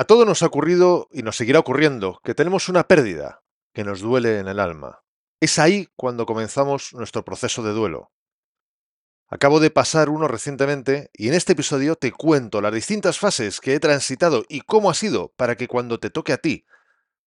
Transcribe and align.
A 0.00 0.04
todos 0.04 0.26
nos 0.26 0.42
ha 0.42 0.46
ocurrido 0.46 1.08
y 1.12 1.22
nos 1.22 1.36
seguirá 1.36 1.58
ocurriendo 1.58 2.22
que 2.24 2.34
tenemos 2.34 2.70
una 2.70 2.88
pérdida 2.88 3.42
que 3.74 3.84
nos 3.84 4.00
duele 4.00 4.38
en 4.38 4.48
el 4.48 4.58
alma. 4.58 5.02
Es 5.40 5.58
ahí 5.58 5.88
cuando 5.94 6.24
comenzamos 6.24 6.94
nuestro 6.94 7.22
proceso 7.22 7.62
de 7.62 7.72
duelo. 7.72 8.10
Acabo 9.28 9.60
de 9.60 9.68
pasar 9.68 10.08
uno 10.08 10.26
recientemente 10.26 11.10
y 11.12 11.28
en 11.28 11.34
este 11.34 11.52
episodio 11.52 11.96
te 11.96 12.12
cuento 12.12 12.62
las 12.62 12.72
distintas 12.72 13.18
fases 13.18 13.60
que 13.60 13.74
he 13.74 13.78
transitado 13.78 14.46
y 14.48 14.62
cómo 14.62 14.88
ha 14.88 14.94
sido 14.94 15.34
para 15.36 15.54
que 15.54 15.68
cuando 15.68 16.00
te 16.00 16.08
toque 16.08 16.32
a 16.32 16.38
ti 16.38 16.64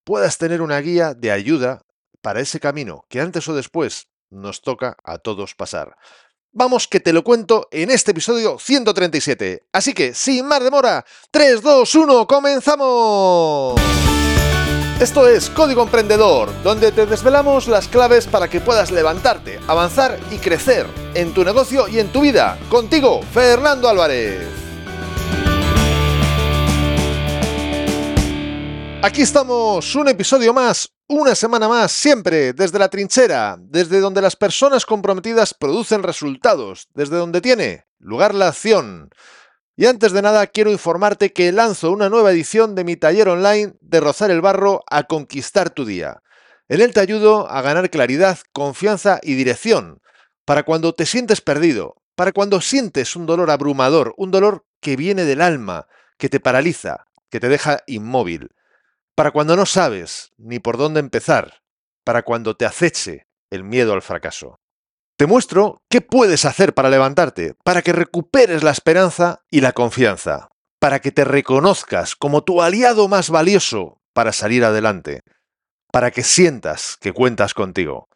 puedas 0.03 0.39
tener 0.39 0.63
una 0.63 0.79
guía 0.79 1.13
de 1.13 1.29
ayuda 1.29 1.85
para 2.23 2.39
ese 2.39 2.59
camino 2.59 3.05
que 3.07 3.21
antes 3.21 3.47
o 3.47 3.53
después 3.53 4.07
nos 4.31 4.63
toca 4.63 4.97
a 5.03 5.19
todos 5.19 5.53
pasar. 5.53 5.95
Vamos 6.55 6.87
que 6.87 6.99
te 6.99 7.13
lo 7.13 7.23
cuento 7.23 7.67
en 7.71 7.89
este 7.89 8.11
episodio 8.11 8.59
137. 8.59 9.63
Así 9.71 9.91
que, 9.95 10.13
sin 10.13 10.45
más 10.45 10.63
demora, 10.63 11.03
3, 11.31 11.63
2, 11.63 11.95
1, 11.95 12.27
comenzamos. 12.27 13.81
Esto 14.99 15.27
es 15.27 15.49
Código 15.49 15.81
Emprendedor, 15.81 16.51
donde 16.61 16.91
te 16.91 17.07
desvelamos 17.07 17.67
las 17.67 17.87
claves 17.87 18.27
para 18.27 18.47
que 18.47 18.61
puedas 18.61 18.91
levantarte, 18.91 19.59
avanzar 19.67 20.19
y 20.29 20.37
crecer 20.37 20.85
en 21.15 21.33
tu 21.33 21.43
negocio 21.43 21.87
y 21.87 21.97
en 21.97 22.09
tu 22.09 22.21
vida. 22.21 22.59
Contigo, 22.69 23.21
Fernando 23.33 23.89
Álvarez. 23.89 24.47
Aquí 29.01 29.23
estamos, 29.23 29.95
un 29.95 30.07
episodio 30.07 30.53
más, 30.53 30.92
una 31.07 31.35
semana 31.35 31.67
más, 31.67 31.91
siempre 31.91 32.53
desde 32.53 32.79
la 32.79 32.89
trinchera, 32.89 33.57
desde 33.59 33.99
donde 33.99 34.21
las 34.21 34.35
personas 34.35 34.85
comprometidas 34.85 35.53
producen 35.53 36.01
resultados, 36.01 36.87
desde 36.93 37.17
donde 37.17 37.41
tiene 37.41 37.85
lugar 37.99 38.33
la 38.33 38.47
acción. 38.49 39.09
Y 39.75 39.85
antes 39.85 40.11
de 40.11 40.21
nada 40.21 40.47
quiero 40.47 40.71
informarte 40.71 41.33
que 41.33 41.51
lanzo 41.51 41.91
una 41.91 42.09
nueva 42.09 42.31
edición 42.31 42.75
de 42.75 42.83
mi 42.83 42.95
taller 42.95 43.27
online 43.27 43.73
de 43.81 43.99
rozar 43.99 44.31
el 44.31 44.41
barro 44.41 44.83
a 44.89 45.03
conquistar 45.03 45.69
tu 45.71 45.85
día. 45.85 46.21
En 46.69 46.79
él 46.79 46.93
te 46.93 47.01
ayudo 47.01 47.49
a 47.49 47.61
ganar 47.61 47.89
claridad, 47.89 48.39
confianza 48.53 49.19
y 49.21 49.33
dirección, 49.33 50.01
para 50.45 50.63
cuando 50.63 50.93
te 50.93 51.05
sientes 51.05 51.41
perdido, 51.41 51.95
para 52.15 52.31
cuando 52.31 52.61
sientes 52.61 53.15
un 53.15 53.25
dolor 53.25 53.51
abrumador, 53.51 54.13
un 54.17 54.31
dolor 54.31 54.65
que 54.79 54.95
viene 54.95 55.25
del 55.25 55.41
alma, 55.41 55.87
que 56.17 56.29
te 56.29 56.39
paraliza, 56.39 57.05
que 57.29 57.39
te 57.39 57.49
deja 57.49 57.79
inmóvil 57.87 58.51
para 59.15 59.31
cuando 59.31 59.55
no 59.55 59.65
sabes 59.65 60.31
ni 60.37 60.59
por 60.59 60.77
dónde 60.77 60.99
empezar, 60.99 61.61
para 62.03 62.23
cuando 62.23 62.55
te 62.55 62.65
aceche 62.65 63.27
el 63.51 63.63
miedo 63.63 63.93
al 63.93 64.01
fracaso. 64.01 64.59
Te 65.17 65.27
muestro 65.27 65.83
qué 65.89 66.01
puedes 66.01 66.45
hacer 66.45 66.73
para 66.73 66.89
levantarte, 66.89 67.55
para 67.63 67.81
que 67.81 67.93
recuperes 67.93 68.63
la 68.63 68.71
esperanza 68.71 69.43
y 69.51 69.61
la 69.61 69.73
confianza, 69.73 70.49
para 70.79 70.99
que 70.99 71.11
te 71.11 71.23
reconozcas 71.23 72.15
como 72.15 72.43
tu 72.43 72.61
aliado 72.61 73.07
más 73.07 73.29
valioso 73.29 74.01
para 74.13 74.33
salir 74.33 74.65
adelante, 74.65 75.21
para 75.91 76.09
que 76.09 76.23
sientas 76.23 76.97
que 76.99 77.13
cuentas 77.13 77.53
contigo. 77.53 78.09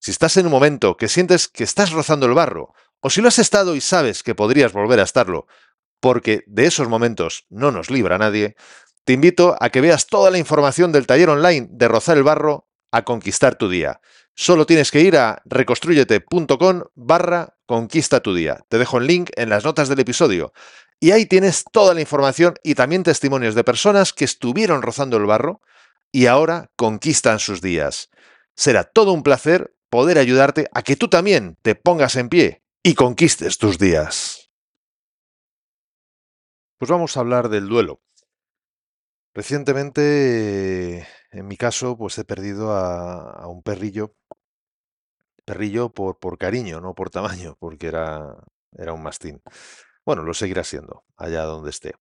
Si 0.00 0.10
estás 0.10 0.36
en 0.36 0.46
un 0.46 0.52
momento 0.52 0.96
que 0.96 1.08
sientes 1.08 1.46
que 1.46 1.62
estás 1.62 1.92
rozando 1.92 2.26
el 2.26 2.34
barro, 2.34 2.74
o 3.00 3.10
si 3.10 3.20
lo 3.20 3.28
has 3.28 3.38
estado 3.38 3.76
y 3.76 3.80
sabes 3.80 4.22
que 4.22 4.34
podrías 4.34 4.72
volver 4.72 4.98
a 4.98 5.04
estarlo, 5.04 5.46
porque 6.00 6.42
de 6.46 6.66
esos 6.66 6.88
momentos 6.88 7.46
no 7.48 7.70
nos 7.70 7.90
libra 7.90 8.18
nadie, 8.18 8.56
te 9.04 9.12
invito 9.12 9.56
a 9.60 9.70
que 9.70 9.80
veas 9.80 10.06
toda 10.06 10.30
la 10.30 10.38
información 10.38 10.92
del 10.92 11.06
taller 11.06 11.30
online 11.30 11.68
de 11.70 11.88
Rozar 11.88 12.16
el 12.16 12.22
Barro 12.22 12.68
a 12.92 13.04
conquistar 13.04 13.56
tu 13.56 13.68
día. 13.68 14.00
Solo 14.34 14.66
tienes 14.66 14.90
que 14.90 15.00
ir 15.00 15.16
a 15.16 15.42
reconstruyete.com 15.44 16.82
barra 16.94 17.56
conquista 17.66 18.20
tu 18.20 18.34
día. 18.34 18.60
Te 18.68 18.78
dejo 18.78 18.98
el 18.98 19.06
link 19.06 19.30
en 19.36 19.50
las 19.50 19.64
notas 19.64 19.88
del 19.88 20.00
episodio. 20.00 20.52
Y 20.98 21.12
ahí 21.12 21.26
tienes 21.26 21.64
toda 21.70 21.94
la 21.94 22.00
información 22.00 22.54
y 22.62 22.74
también 22.74 23.02
testimonios 23.02 23.54
de 23.54 23.64
personas 23.64 24.12
que 24.12 24.24
estuvieron 24.24 24.82
rozando 24.82 25.16
el 25.16 25.26
barro 25.26 25.60
y 26.12 26.26
ahora 26.26 26.70
conquistan 26.76 27.38
sus 27.38 27.60
días. 27.60 28.10
Será 28.56 28.84
todo 28.84 29.12
un 29.12 29.22
placer 29.22 29.74
poder 29.88 30.18
ayudarte 30.18 30.68
a 30.72 30.82
que 30.82 30.96
tú 30.96 31.08
también 31.08 31.56
te 31.62 31.74
pongas 31.74 32.16
en 32.16 32.28
pie 32.28 32.62
y 32.82 32.94
conquistes 32.94 33.58
tus 33.58 33.78
días. 33.78 34.50
Pues 36.78 36.90
vamos 36.90 37.16
a 37.16 37.20
hablar 37.20 37.48
del 37.50 37.68
duelo. 37.68 38.00
Recientemente, 39.34 41.06
en 41.30 41.46
mi 41.46 41.56
caso, 41.56 41.96
pues 41.96 42.18
he 42.18 42.24
perdido 42.24 42.72
a, 42.72 43.46
un 43.48 43.62
perrillo, 43.62 44.14
perrillo 45.44 45.90
por, 45.92 46.38
cariño, 46.38 46.80
no 46.80 46.94
por 46.94 47.10
tamaño, 47.10 47.56
porque 47.58 47.88
era, 47.88 48.36
era 48.76 48.92
un 48.92 49.02
mastín. 49.02 49.42
Bueno, 50.04 50.22
lo 50.22 50.34
seguirá 50.34 50.64
siendo, 50.64 51.04
allá 51.16 51.44
donde 51.44 51.70
esté. 51.70 51.94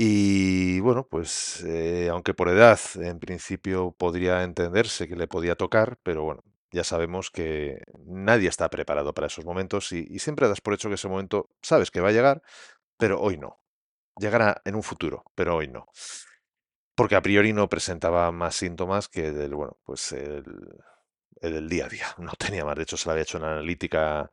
Y 0.00 0.78
bueno, 0.80 1.06
pues 1.08 1.62
eh, 1.64 2.08
aunque 2.10 2.32
por 2.32 2.48
edad 2.48 2.78
en 2.96 3.18
principio 3.18 3.92
podría 3.98 4.44
entenderse 4.44 5.08
que 5.08 5.16
le 5.16 5.26
podía 5.26 5.56
tocar, 5.56 5.98
pero 6.04 6.22
bueno, 6.22 6.42
ya 6.70 6.84
sabemos 6.84 7.30
que 7.30 7.82
nadie 8.06 8.48
está 8.48 8.70
preparado 8.70 9.12
para 9.12 9.26
esos 9.26 9.44
momentos 9.44 9.90
y, 9.92 10.06
y 10.08 10.20
siempre 10.20 10.46
das 10.48 10.60
por 10.60 10.74
hecho 10.74 10.88
que 10.88 10.94
ese 10.94 11.08
momento 11.08 11.50
sabes 11.62 11.90
que 11.90 12.00
va 12.00 12.10
a 12.10 12.12
llegar, 12.12 12.42
pero 12.96 13.20
hoy 13.20 13.38
no 13.38 13.58
llegará 14.18 14.60
en 14.64 14.74
un 14.74 14.82
futuro, 14.82 15.24
pero 15.34 15.56
hoy 15.56 15.68
no. 15.68 15.86
Porque 16.94 17.16
a 17.16 17.22
priori 17.22 17.52
no 17.52 17.68
presentaba 17.68 18.32
más 18.32 18.56
síntomas 18.56 19.08
que 19.08 19.30
del, 19.32 19.54
bueno, 19.54 19.78
pues 19.84 20.12
el, 20.12 20.44
del 21.40 21.68
día 21.68 21.86
a 21.86 21.88
día. 21.88 22.06
No 22.18 22.32
tenía 22.38 22.64
más. 22.64 22.76
De 22.76 22.82
hecho, 22.82 22.96
se 22.96 23.08
la 23.08 23.12
había 23.12 23.22
hecho 23.22 23.38
una 23.38 23.52
analítica 23.52 24.30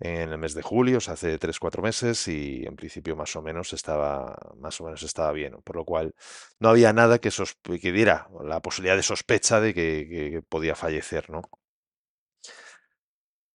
en 0.00 0.30
el 0.32 0.38
mes 0.38 0.54
de 0.54 0.62
julio, 0.62 0.98
o 0.98 1.00
sea, 1.00 1.14
hace 1.14 1.38
3-4 1.38 1.80
meses, 1.80 2.26
y 2.28 2.64
en 2.66 2.74
principio 2.76 3.14
más 3.16 3.36
o 3.36 3.42
menos 3.42 3.72
estaba, 3.72 4.36
más 4.58 4.80
o 4.80 4.84
menos 4.84 5.02
estaba 5.04 5.32
bien. 5.32 5.54
Por 5.64 5.76
lo 5.76 5.84
cual 5.84 6.14
no 6.58 6.70
había 6.70 6.92
nada 6.92 7.18
que, 7.18 7.30
que 7.30 7.92
diera 7.92 8.28
la 8.44 8.60
posibilidad 8.60 8.96
de 8.96 9.02
sospecha 9.04 9.60
de 9.60 9.74
que, 9.74 10.08
que 10.08 10.42
podía 10.42 10.74
fallecer, 10.74 11.30
¿no? 11.30 11.42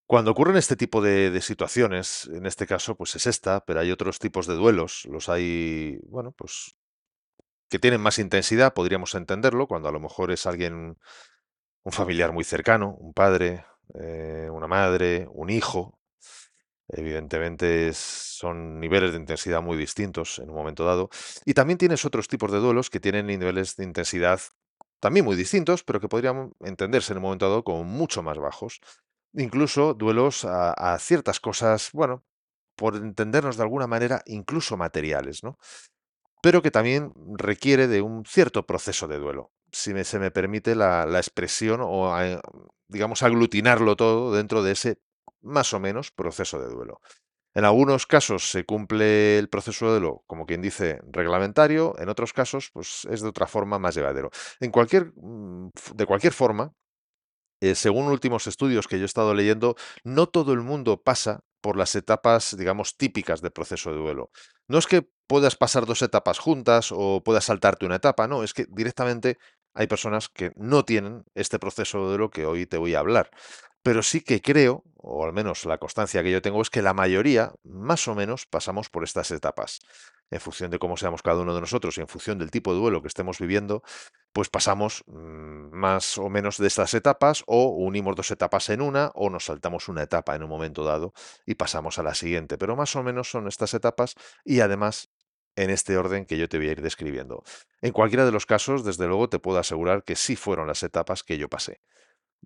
Cuando 0.08 0.32
ocurren 0.32 0.56
este 0.56 0.78
tipo 0.78 1.02
de, 1.02 1.42
situaciones, 1.42 2.30
en 2.34 2.46
este 2.46 2.66
caso, 2.66 2.96
pues 2.96 3.14
es 3.18 3.28
esta, 3.28 3.66
pero 3.66 3.82
hay 3.82 3.92
otros 3.92 4.20
tipos 4.20 4.48
de 4.48 4.56
duelos. 4.56 5.04
Los 5.06 5.28
hay, 5.28 6.00
bueno, 6.08 6.32
pues 6.32 6.78
que 7.70 7.78
tienen 7.78 8.00
más 8.00 8.18
intensidad, 8.18 8.74
podríamos 8.74 9.14
entenderlo, 9.16 9.68
cuando 9.68 9.90
a 9.90 9.92
lo 9.92 10.00
mejor 10.00 10.32
es 10.32 10.46
alguien, 10.46 10.98
un 11.84 11.92
familiar 11.92 12.32
muy 12.32 12.46
cercano, 12.46 12.96
un 12.98 13.14
padre, 13.14 13.66
eh, 13.96 14.50
una 14.50 14.68
madre, 14.68 15.28
un 15.30 15.50
hijo. 15.50 16.00
Evidentemente 16.88 17.92
son 17.94 18.80
niveles 18.80 19.12
de 19.12 19.18
intensidad 19.18 19.62
muy 19.62 19.76
distintos 19.78 20.40
en 20.40 20.50
un 20.50 20.56
momento 20.56 20.86
dado. 20.86 21.10
Y 21.44 21.54
también 21.54 21.78
tienes 21.78 22.06
otros 22.06 22.30
tipos 22.30 22.50
de 22.54 22.60
duelos 22.60 22.90
que 22.90 23.02
tienen 23.02 23.28
niveles 23.28 23.76
de 23.76 23.84
intensidad 23.84 24.40
también 25.02 25.26
muy 25.26 25.36
distintos, 25.36 25.84
pero 25.84 26.00
que 26.00 26.08
podrían 26.08 26.54
entenderse 26.62 27.12
en 27.12 27.18
un 27.18 27.24
momento 27.24 27.50
dado 27.50 27.64
como 27.66 27.84
mucho 27.84 28.24
más 28.24 28.38
bajos 28.38 28.80
incluso 29.38 29.94
duelos 29.94 30.46
a, 30.46 30.98
ciertas 31.00 31.40
cosas, 31.40 31.92
bueno, 31.94 32.24
por 32.76 32.96
entendernos 32.96 33.58
de 33.58 33.64
alguna 33.64 33.88
manera, 33.88 34.22
incluso 34.26 34.78
materiales, 34.78 35.44
¿no? 35.44 35.58
Pero 36.42 36.62
que 36.62 36.72
también 36.72 37.14
requiere 37.38 37.88
de 37.88 38.02
un 38.02 38.26
cierto 38.26 38.66
proceso 38.66 39.08
de 39.08 39.18
duelo, 39.18 39.52
si 39.72 39.92
se 40.04 40.20
me 40.20 40.32
permite 40.32 40.76
la, 40.76 41.04
expresión 41.18 41.82
o, 41.84 42.14
digamos, 42.88 43.24
aglutinarlo 43.24 43.96
todo 43.96 44.34
dentro 44.34 44.64
de 44.64 44.74
ese 44.74 45.00
más 45.42 45.74
o 45.74 45.80
menos 45.80 46.12
proceso 46.12 46.60
de 46.60 46.70
duelo. 46.70 47.02
En 47.54 47.66
algunos 47.66 48.06
casos 48.06 48.52
se 48.52 48.66
cumple 48.66 49.40
el 49.40 49.50
proceso 49.50 49.88
de 49.88 49.92
duelo, 49.94 50.24
como 50.28 50.46
quien 50.46 50.62
dice, 50.62 51.00
reglamentario, 51.12 51.96
en 51.98 52.10
otros 52.10 52.32
casos, 52.32 52.70
pues 52.72 53.08
es 53.10 53.22
de 53.22 53.30
otra 53.30 53.48
forma 53.48 53.80
más 53.80 53.96
llevadero. 53.96 54.30
En 54.60 54.70
cualquier, 54.70 55.12
mm, 55.16 55.70
de 55.96 56.06
cualquier 56.06 56.34
forma, 56.34 56.74
eh, 57.62 57.76
según 57.76 58.08
últimos 58.08 58.48
estudios 58.48 58.88
que 58.88 58.98
yo 58.98 59.04
he 59.04 59.06
estado 59.06 59.34
leyendo, 59.34 59.76
no 60.04 60.28
todo 60.28 60.54
el 60.54 60.62
mundo 60.62 61.02
pasa 61.02 61.42
por 61.62 61.78
las 61.78 61.96
etapas, 61.96 62.56
digamos, 62.58 62.98
típicas 62.98 63.42
del 63.42 63.52
proceso 63.52 63.92
de 63.92 63.98
duelo. 63.98 64.30
No 64.68 64.78
es 64.78 64.88
que 64.88 65.08
puedas 65.28 65.56
pasar 65.56 65.86
dos 65.86 66.02
etapas 66.02 66.40
juntas 66.40 66.90
o 66.92 67.24
puedas 67.24 67.46
saltarte 67.46 67.86
una 67.86 67.96
etapa, 67.96 68.28
no, 68.28 68.44
es 68.44 68.54
que 68.54 68.66
directamente 68.70 69.38
hay 69.74 69.88
personas 69.88 70.30
que 70.30 70.52
no 70.56 70.86
tienen 70.86 71.24
este 71.36 71.60
proceso 71.60 72.00
de 72.00 72.06
duelo 72.08 72.30
que 72.30 72.46
hoy 72.46 72.66
te 72.66 72.78
voy 72.78 72.96
a 72.96 73.00
hablar. 73.00 73.30
Pero 73.88 74.04
sí 74.04 74.20
que 74.20 74.42
creo, 74.42 74.84
o 74.98 75.24
al 75.24 75.32
menos 75.32 75.64
la 75.64 75.78
constancia 75.78 76.22
que 76.22 76.30
yo 76.30 76.42
tengo, 76.42 76.62
es 76.62 76.70
que 76.70 76.82
la 76.82 76.94
mayoría, 76.94 77.54
más 77.64 78.10
o 78.10 78.16
menos, 78.16 78.46
pasamos 78.46 78.90
por 78.90 79.06
estas 79.06 79.32
etapas 79.32 79.80
en 80.30 80.42
función 80.42 80.70
de 80.72 80.78
cómo 80.78 80.98
seamos 80.98 81.22
cada 81.22 81.40
uno 81.40 81.56
de 81.56 81.62
nosotros 81.62 81.98
y 81.98 82.02
en 82.02 82.10
función 82.10 82.38
del 82.38 82.52
tipo 82.52 82.74
de 82.74 82.82
duelo 82.82 83.02
que 83.02 83.08
estemos 83.08 83.40
viviendo, 83.40 83.84
pues 84.34 84.50
pasamos 84.50 85.06
mm, 85.08 85.72
más 85.72 86.18
o 86.18 86.28
menos 86.28 86.58
de 86.58 86.68
estas 86.68 86.94
etapas 86.96 87.46
o 87.48 87.68
unimos 87.68 88.18
dos 88.18 88.30
etapas 88.30 88.68
en 88.72 88.82
una 88.82 89.10
o 89.16 89.30
nos 89.30 89.46
saltamos 89.46 89.88
una 89.88 90.04
etapa 90.04 90.36
en 90.36 90.44
un 90.44 90.50
momento 90.50 90.84
dado 90.84 91.14
y 91.46 91.56
pasamos 91.56 91.98
a 91.98 92.04
la 92.04 92.14
siguiente. 92.14 92.58
Pero 92.58 92.76
más 92.76 92.94
o 92.98 93.04
menos 93.04 93.32
son 93.32 93.48
estas 93.48 93.74
etapas 93.74 94.16
y 94.44 94.60
además 94.60 95.12
en 95.56 95.70
este 95.70 95.98
orden 95.98 96.26
que 96.26 96.38
yo 96.38 96.50
te 96.50 96.58
voy 96.58 96.68
a 96.68 96.72
ir 96.74 96.82
describiendo. 96.82 97.42
En 97.82 97.94
cualquiera 97.94 98.26
de 98.26 98.34
los 98.34 98.46
casos, 98.46 98.84
desde 98.84 99.08
luego, 99.08 99.30
te 99.30 99.40
puedo 99.40 99.60
asegurar 99.60 100.04
que 100.04 100.18
sí 100.18 100.36
fueron 100.36 100.68
las 100.68 100.84
etapas 100.84 101.24
que 101.24 101.38
yo 101.38 101.48
pasé 101.48 101.80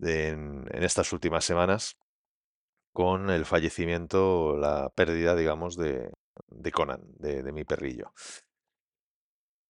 en, 0.02 0.66
estas 0.74 1.14
últimas 1.14 1.46
semanas 1.46 1.98
con 2.94 3.30
el 3.30 3.46
fallecimiento, 3.46 4.58
la 4.58 4.90
pérdida, 4.90 5.36
digamos, 5.36 5.78
de, 5.78 6.12
de 6.50 6.72
Conan, 6.72 7.02
de, 7.20 7.52
mi 7.52 7.64
perrillo. 7.64 8.14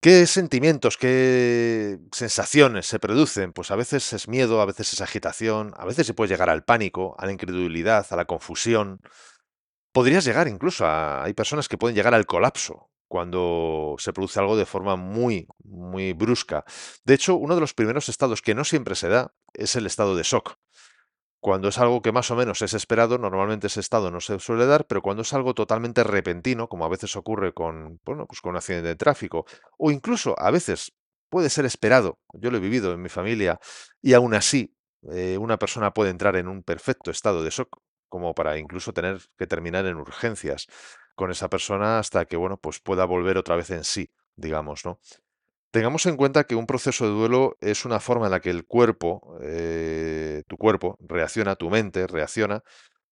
¿Qué 0.02 0.26
sentimientos, 0.26 0.98
qué 0.98 2.00
sensaciones 2.12 2.88
se 2.88 3.00
producen? 3.00 3.54
Pues 3.54 3.70
a 3.70 3.76
veces 3.76 4.14
es 4.14 4.28
miedo, 4.28 4.60
a 4.62 4.66
veces 4.66 4.94
es 4.94 5.02
agitación, 5.02 5.74
a 5.78 5.86
veces 5.86 6.08
se 6.08 6.16
puede 6.16 6.30
llegar 6.30 6.50
al 6.50 6.64
pánico, 6.64 7.16
a 7.20 7.28
la 7.28 7.32
incredulidad, 7.32 8.08
a 8.10 8.16
la 8.16 8.26
confusión. 8.26 9.00
Podrías 9.92 10.26
llegar 10.26 10.48
incluso 10.48 10.88
a 10.88 11.24
hay 11.24 11.34
personas 11.34 11.68
que 11.68 11.78
pueden 11.78 11.96
llegar 11.96 12.16
al 12.16 12.26
colapso 12.26 12.91
cuando 13.12 13.98
se 13.98 14.14
produce 14.14 14.40
algo 14.40 14.56
de 14.56 14.66
forma 14.66 14.96
muy, 14.96 15.46
muy 15.66 16.14
brusca. 16.14 16.64
De 17.04 17.14
hecho, 17.14 17.36
uno 17.36 17.56
de 17.56 17.60
los 17.60 17.74
primeros 17.74 18.08
estados 18.08 18.42
que 18.42 18.56
no 18.56 18.64
siempre 18.64 18.96
se 18.96 19.10
da 19.10 19.34
es 19.54 19.76
el 19.76 19.86
estado 19.86 20.16
de 20.16 20.24
shock. 20.24 20.56
Cuando 21.42 21.68
es 21.68 21.78
algo 21.78 22.02
que 22.02 22.14
más 22.14 22.32
o 22.32 22.38
menos 22.38 22.62
es 22.62 22.74
esperado, 22.74 23.18
normalmente 23.18 23.68
ese 23.68 23.82
estado 23.82 24.12
no 24.12 24.22
se 24.22 24.40
suele 24.40 24.66
dar, 24.66 24.88
pero 24.88 25.02
cuando 25.02 25.24
es 25.24 25.34
algo 25.34 25.54
totalmente 25.54 26.06
repentino, 26.06 26.70
como 26.70 26.86
a 26.86 26.88
veces 26.88 27.18
ocurre 27.18 27.52
con, 27.54 28.00
bueno, 28.06 28.28
pues 28.28 28.40
con 28.40 28.52
un 28.52 28.56
accidente 28.56 28.88
de 28.88 28.96
tráfico, 28.96 29.46
o 29.78 29.92
incluso 29.92 30.34
a 30.40 30.50
veces 30.50 30.94
puede 31.30 31.50
ser 31.50 31.66
esperado, 31.66 32.18
yo 32.32 32.50
lo 32.50 32.60
he 32.60 32.62
vivido 32.62 32.94
en 32.94 33.02
mi 33.02 33.10
familia, 33.10 33.60
y 34.02 34.14
aún 34.14 34.34
así 34.36 34.74
eh, 35.12 35.38
una 35.38 35.58
persona 35.58 35.92
puede 35.92 36.12
entrar 36.12 36.38
en 36.38 36.48
un 36.48 36.64
perfecto 36.64 37.12
estado 37.12 37.44
de 37.44 37.50
shock, 37.50 37.78
como 38.08 38.34
para 38.34 38.58
incluso 38.58 38.94
tener 38.94 39.20
que 39.38 39.48
terminar 39.48 39.86
en 39.86 39.98
urgencias 39.98 40.68
con 41.22 41.30
esa 41.30 41.52
persona 41.52 42.00
hasta 42.00 42.26
que, 42.26 42.36
bueno, 42.36 42.58
pues 42.58 42.80
pueda 42.80 43.06
volver 43.06 43.38
otra 43.38 43.56
vez 43.56 43.70
en 43.70 43.84
sí, 43.84 44.10
digamos, 44.36 44.86
¿no? 44.86 45.00
Tengamos 45.70 46.08
en 46.08 46.18
cuenta 46.18 46.46
que 46.46 46.56
un 46.56 46.66
proceso 46.66 47.06
de 47.06 47.12
duelo 47.12 47.58
es 47.62 47.86
una 47.86 48.00
forma 48.00 48.26
en 48.26 48.32
la 48.32 48.40
que 48.40 48.50
el 48.50 48.66
cuerpo, 48.66 49.38
eh, 49.40 50.42
tu 50.48 50.58
cuerpo, 50.58 50.98
reacciona, 51.00 51.56
tu 51.56 51.70
mente 51.70 52.08
reacciona, 52.08 52.64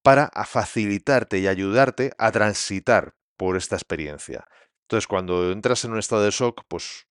para 0.01 0.31
facilitarte 0.43 1.37
y 1.37 1.45
ayudarte 1.45 2.11
a 2.17 2.31
transitar 2.31 3.13
por 3.37 3.55
esta 3.55 3.75
experiencia. 3.75 4.47
Entonces, 4.85 5.05
cuando 5.05 5.51
entras 5.51 5.85
en 5.85 5.91
un 5.91 5.99
estado 5.99 6.23
de 6.23 6.31
shock, 6.31 6.63
pues 6.67 7.05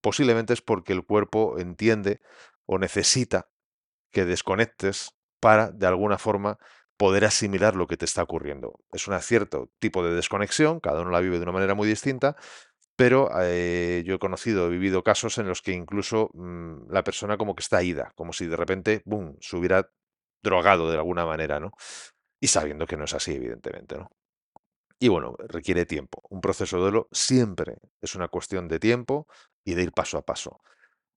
posiblemente 0.00 0.54
es 0.54 0.60
porque 0.60 0.92
el 0.92 1.06
cuerpo 1.06 1.56
entiende 1.60 2.20
o 2.66 2.78
necesita 2.78 3.46
que 4.10 4.24
desconectes 4.24 5.12
para, 5.38 5.70
de 5.70 5.86
alguna 5.86 6.18
forma, 6.18 6.58
poder 6.96 7.24
asimilar 7.24 7.76
lo 7.76 7.86
que 7.86 7.96
te 7.96 8.04
está 8.04 8.22
ocurriendo. 8.22 8.80
Es 8.92 9.08
un 9.08 9.20
cierto 9.20 9.70
tipo 9.78 10.04
de 10.04 10.14
desconexión, 10.14 10.80
cada 10.80 11.02
uno 11.02 11.10
la 11.10 11.20
vive 11.20 11.36
de 11.38 11.42
una 11.42 11.52
manera 11.52 11.74
muy 11.74 11.88
distinta, 11.88 12.36
pero 12.96 13.30
eh, 13.40 14.02
yo 14.06 14.14
he 14.14 14.18
conocido, 14.18 14.66
he 14.66 14.70
vivido 14.70 15.04
casos 15.04 15.38
en 15.38 15.46
los 15.48 15.62
que 15.62 15.72
incluso 15.72 16.30
mm, 16.34 16.90
la 16.90 17.04
persona 17.04 17.36
como 17.36 17.54
que 17.54 17.62
está 17.62 17.82
ida, 17.82 18.12
como 18.16 18.32
si 18.32 18.46
de 18.46 18.56
repente, 18.56 19.02
boom, 19.04 19.36
se 19.40 19.56
hubiera 19.56 19.90
drogado 20.42 20.90
de 20.90 20.96
alguna 20.96 21.26
manera, 21.26 21.60
¿no? 21.60 21.72
Y 22.40 22.48
sabiendo 22.48 22.86
que 22.86 22.96
no 22.96 23.04
es 23.04 23.14
así, 23.14 23.34
evidentemente, 23.34 23.96
¿no? 23.98 24.10
Y 24.98 25.08
bueno, 25.08 25.36
requiere 25.38 25.84
tiempo. 25.84 26.22
Un 26.30 26.40
proceso 26.40 26.76
de 26.76 26.82
duelo 26.82 27.08
siempre 27.12 27.76
es 28.00 28.14
una 28.14 28.28
cuestión 28.28 28.66
de 28.68 28.78
tiempo 28.78 29.26
y 29.64 29.74
de 29.74 29.82
ir 29.82 29.92
paso 29.92 30.16
a 30.18 30.24
paso. 30.24 30.60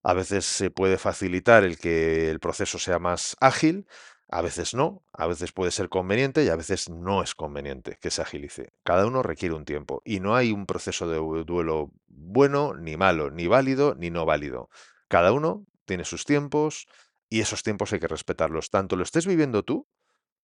A 0.04 0.14
veces 0.14 0.46
se 0.46 0.72
puede 0.72 0.98
facilitar 0.98 1.64
el 1.64 1.78
que 1.78 2.30
el 2.30 2.40
proceso 2.40 2.80
sea 2.80 3.00
más 3.00 3.38
ágil, 3.40 3.88
a 4.32 4.42
veces 4.42 4.76
no, 4.76 5.04
a 5.12 5.26
veces 5.28 5.52
puede 5.52 5.72
ser 5.72 5.90
conveniente 5.90 6.44
y 6.44 6.50
a 6.50 6.56
veces 6.56 6.90
no 6.90 7.24
es 7.24 7.34
conveniente 7.34 7.98
que 8.00 8.12
se 8.12 8.22
agilice. 8.22 8.74
Cada 8.84 9.08
uno 9.08 9.24
requiere 9.24 9.56
un 9.56 9.66
tiempo 9.66 10.02
y 10.06 10.20
no 10.20 10.36
hay 10.36 10.52
un 10.52 10.68
proceso 10.68 11.10
de 11.10 11.18
duelo 11.44 11.92
bueno, 12.08 12.76
ni 12.76 12.96
malo, 12.96 13.32
ni 13.32 13.48
válido, 13.48 13.96
ni 13.96 14.12
no 14.12 14.26
válido. 14.26 14.70
Cada 15.08 15.32
uno 15.32 15.66
tiene 15.86 16.06
sus 16.06 16.26
tiempos 16.26 16.88
y 17.28 17.42
esos 17.42 17.64
tiempos 17.64 17.92
hay 17.92 18.00
que 18.00 18.08
respetarlos. 18.08 18.70
Tanto 18.70 18.96
lo 18.96 19.04
estés 19.04 19.26
viviendo 19.26 19.64
tú, 19.64 19.88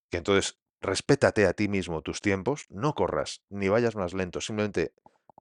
que 0.10 0.18
entonces 0.18 0.58
respétate 0.82 1.46
a 1.46 1.54
ti 1.54 1.68
mismo 1.68 2.02
tus 2.02 2.22
tiempos, 2.22 2.66
no 2.70 2.96
corras 2.96 3.44
ni 3.50 3.70
vayas 3.70 3.96
más 3.96 4.14
lento, 4.14 4.42
simplemente 4.42 4.94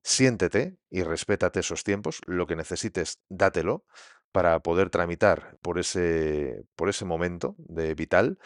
siéntete 0.03 0.77
y 0.91 1.03
respétate 1.03 1.61
esos 1.61 1.83
tiempos, 1.83 2.21
lo 2.27 2.47
que 2.47 2.57
necesites, 2.57 3.21
dátelo 3.31 3.87
para 4.35 4.59
poder 4.59 4.91
tramitar 4.91 5.57
por 5.63 5.79
ese, 5.79 6.65
por 6.75 6.89
ese 6.89 7.05
momento 7.05 7.55
de 7.57 7.95
vital, 7.95 8.41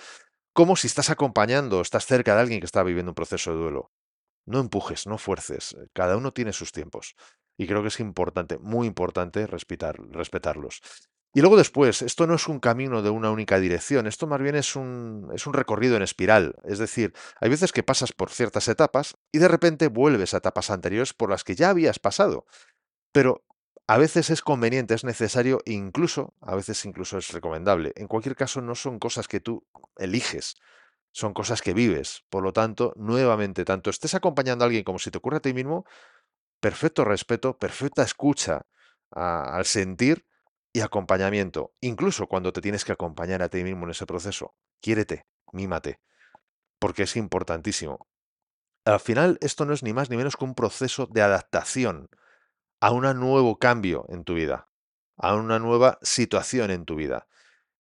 como 0.53 0.77
si 0.77 0.87
estás 0.87 1.09
acompañando, 1.09 1.81
estás 1.81 2.05
cerca 2.05 2.35
de 2.35 2.43
alguien 2.43 2.61
que 2.61 2.67
está 2.67 2.83
viviendo 2.83 3.13
un 3.13 3.15
proceso 3.15 3.53
de 3.53 3.57
duelo. 3.57 3.91
No 4.45 4.61
empujes, 4.61 5.07
no 5.07 5.17
fuerces, 5.17 5.75
cada 5.95 6.19
uno 6.19 6.33
tiene 6.33 6.53
sus 6.53 6.73
tiempos. 6.73 7.15
Y 7.57 7.67
creo 7.67 7.81
que 7.81 7.89
es 7.89 8.01
importante, 8.01 8.59
muy 8.59 8.87
importante, 8.87 9.47
respetar, 9.47 9.97
respetarlos. 10.11 10.83
Y 11.33 11.41
luego 11.41 11.57
después, 11.57 12.03
esto 12.03 12.27
no 12.27 12.35
es 12.35 12.49
un 12.49 12.61
camino 12.61 13.01
de 13.01 13.09
una 13.09 13.31
única 13.31 13.59
dirección, 13.59 14.07
esto 14.07 14.27
más 14.27 14.43
bien 14.43 14.57
es 14.57 14.77
un, 14.77 15.31
es 15.35 15.47
un 15.47 15.55
recorrido 15.55 15.97
en 15.97 16.03
espiral. 16.03 16.55
Es 16.65 16.79
decir, 16.79 17.15
hay 17.41 17.49
veces 17.49 17.73
que 17.73 17.83
pasas 17.83 18.13
por 18.13 18.29
ciertas 18.29 18.69
etapas 18.69 19.17
y 19.33 19.39
de 19.39 19.49
repente 19.49 19.89
vuelves 19.89 20.35
a 20.35 20.39
etapas 20.39 20.71
anteriores 20.71 21.15
por 21.15 21.31
las 21.31 21.45
que 21.45 21.55
ya 21.55 21.71
habías 21.71 21.99
pasado. 21.99 22.45
Pero 23.11 23.43
a 23.91 23.97
veces 23.97 24.29
es 24.29 24.43
conveniente, 24.43 24.93
es 24.93 25.03
necesario, 25.03 25.63
incluso, 25.65 26.35
a 26.43 26.55
veces 26.55 26.85
incluso 26.85 27.17
es 27.17 27.33
recomendable. 27.33 27.93
En 27.97 28.07
cualquier 28.07 28.37
caso, 28.37 28.61
no 28.61 28.75
son 28.75 28.99
cosas 28.99 29.29
que 29.29 29.41
tú 29.41 29.67
eliges, 29.97 30.57
son 31.11 31.33
cosas 31.33 31.63
que 31.63 31.73
vives. 31.73 32.23
Por 32.29 32.43
lo 32.43 32.53
tanto, 32.53 32.93
nuevamente, 32.97 33.65
tanto 33.65 33.89
estés 33.89 34.15
acompañando 34.15 34.65
a 34.65 34.67
alguien 34.67 34.85
como 34.85 34.99
si 34.99 35.11
te 35.11 35.17
ocurre 35.17 35.39
a 35.39 35.41
ti 35.41 35.55
mismo, 35.55 35.87
perfecto 36.61 37.03
respeto, 37.03 37.57
perfecta 37.57 38.03
escucha 38.03 38.67
al 39.11 39.65
sentir 39.65 40.27
y 40.71 40.81
acompañamiento. 40.81 41.73
Incluso 41.81 42.27
cuando 42.27 42.53
te 42.53 42.61
tienes 42.61 42.85
que 42.85 42.93
acompañar 42.93 43.43
a 43.43 43.49
ti 43.49 43.65
mismo 43.65 43.85
en 43.85 43.93
ese 43.93 44.05
proceso. 44.05 44.55
Quiérete, 44.83 45.25
mímate, 45.51 45.99
porque 46.79 47.05
es 47.05 47.17
importantísimo. 47.17 48.07
Al 48.85 49.01
final, 49.01 49.39
esto 49.41 49.65
no 49.65 49.73
es 49.73 49.83
ni 49.83 49.95
más 49.95 50.11
ni 50.11 50.19
menos 50.19 50.37
que 50.37 50.45
un 50.45 50.55
proceso 50.55 51.07
de 51.07 51.23
adaptación 51.23 52.11
a 52.81 52.91
un 52.93 53.03
nuevo 53.19 53.59
cambio 53.59 54.07
en 54.09 54.25
tu 54.25 54.35
vida, 54.35 54.69
a 55.17 55.35
una 55.35 55.59
nueva 55.59 55.99
situación 56.03 56.71
en 56.71 56.85
tu 56.85 56.95
vida. 56.97 57.27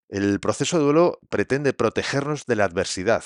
El 0.08 0.40
proceso 0.40 0.78
de 0.78 0.84
duelo 0.84 1.18
pretende 1.28 1.72
protegernos 1.72 2.46
de 2.46 2.56
la 2.56 2.64
adversidad, 2.64 3.24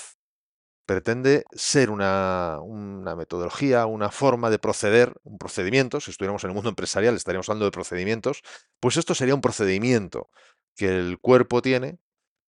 pretende 0.84 1.44
ser 1.52 1.90
una, 1.90 2.58
una, 2.60 3.14
metodología, 3.14 3.86
una 3.86 4.10
forma 4.10 4.50
de 4.50 4.58
proceder, 4.58 5.14
un 5.22 5.38
procedimiento, 5.38 6.00
si 6.00 6.10
estuviéramos 6.10 6.42
en 6.44 6.50
el 6.50 6.54
mundo 6.54 6.70
empresarial 6.70 7.14
estaríamos 7.14 7.48
hablando 7.48 7.66
de 7.66 7.70
procedimientos, 7.70 8.42
pues 8.80 8.96
esto 8.96 9.14
sería 9.14 9.34
un 9.34 9.40
procedimiento 9.40 10.28
que 10.74 10.88
el 10.88 11.18
cuerpo 11.18 11.62
tiene, 11.62 11.98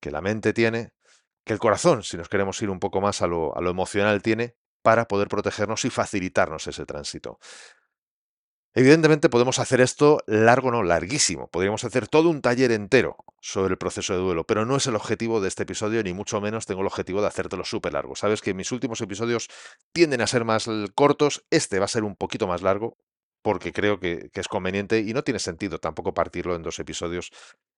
que 0.01 0.11
la 0.11 0.21
mente 0.21 0.53
tiene, 0.53 0.93
que 1.45 1.53
el 1.53 1.59
corazón, 1.59 2.03
si 2.03 2.17
nos 2.17 2.29
queremos 2.29 2.61
ir 2.63 2.71
un 2.71 2.81
poco 2.81 3.01
más 3.01 3.23
a 3.23 3.27
lo, 3.27 3.57
a 3.57 3.61
lo 3.61 3.71
emocional, 3.71 4.23
tiene 4.23 4.57
para 4.83 5.07
poder 5.07 5.29
protegernos 5.29 5.85
y 5.85 5.91
facilitarnos 5.91 6.67
ese 6.67 6.85
tránsito. 6.85 7.39
Evidentemente 8.77 9.29
podemos 9.29 9.61
hacer 9.61 9.81
esto 9.81 10.19
largo, 10.27 10.73
no, 10.73 10.83
larguísimo. 10.83 11.47
Podríamos 11.47 11.85
hacer 11.85 12.09
todo 12.09 12.29
un 12.29 12.43
taller 12.43 12.73
entero 12.73 13.17
sobre 13.41 13.75
el 13.75 13.79
proceso 13.79 14.15
de 14.15 14.19
duelo, 14.19 14.45
pero 14.45 14.67
no 14.67 14.75
es 14.75 14.89
el 14.89 14.97
objetivo 14.97 15.41
de 15.41 15.47
este 15.47 15.63
episodio, 15.63 16.03
ni 16.03 16.13
mucho 16.13 16.41
menos 16.41 16.67
tengo 16.67 16.81
el 16.81 16.89
objetivo 16.89 17.21
de 17.21 17.29
hacértelo 17.29 17.65
súper 17.65 17.93
largo. 17.93 18.17
Sabes 18.17 18.43
que 18.43 18.53
mis 18.53 18.73
últimos 18.73 19.01
episodios 19.01 19.49
tienden 19.93 20.23
a 20.23 20.27
ser 20.27 20.45
más 20.45 20.69
cortos, 20.97 21.45
este 21.51 21.79
va 21.79 21.85
a 21.85 21.89
ser 21.89 22.03
un 22.03 22.17
poquito 22.17 22.49
más 22.49 22.63
largo, 22.63 22.99
porque 23.43 23.73
creo 23.73 24.01
que, 24.01 24.31
es 24.35 24.49
conveniente 24.49 24.99
y 24.99 25.15
no 25.15 25.23
tiene 25.23 25.39
sentido 25.39 25.79
tampoco 25.79 26.13
partirlo 26.13 26.57
en 26.57 26.63
dos 26.65 26.81
episodios, 26.81 27.31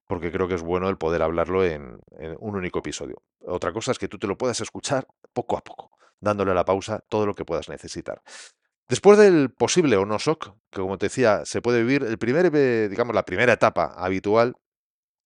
porque 0.06 0.32
creo 0.32 0.48
que 0.48 0.54
es 0.54 0.62
bueno 0.62 0.88
el 0.88 0.96
poder 0.96 1.20
hablarlo 1.20 1.62
en, 1.62 1.98
en 2.18 2.36
un 2.38 2.56
único 2.56 2.78
episodio. 2.78 3.22
Otra 3.40 3.70
cosa 3.74 3.92
es 3.92 3.98
que 3.98 4.08
tú 4.08 4.18
te 4.18 4.26
lo 4.26 4.38
puedas 4.38 4.62
escuchar 4.62 5.06
poco 5.34 5.58
a 5.58 5.60
poco, 5.62 5.90
dándole 6.20 6.52
a 6.52 6.54
la 6.54 6.64
pausa 6.64 7.04
todo 7.10 7.26
lo 7.26 7.34
que 7.34 7.44
puedas 7.44 7.68
necesitar. 7.68 8.22
Después 8.88 9.18
del 9.18 9.50
posible 9.50 9.96
o 9.96 10.06
no 10.06 10.18
shock, 10.18 10.54
que 10.70 10.80
como 10.80 10.98
te 10.98 11.06
decía, 11.06 11.44
se 11.44 11.60
puede 11.60 11.82
vivir, 11.82 12.04
el 12.04 12.18
primer, 12.18 12.50
digamos, 12.88 13.14
la 13.14 13.24
primera 13.24 13.52
etapa 13.52 13.94
habitual 13.96 14.54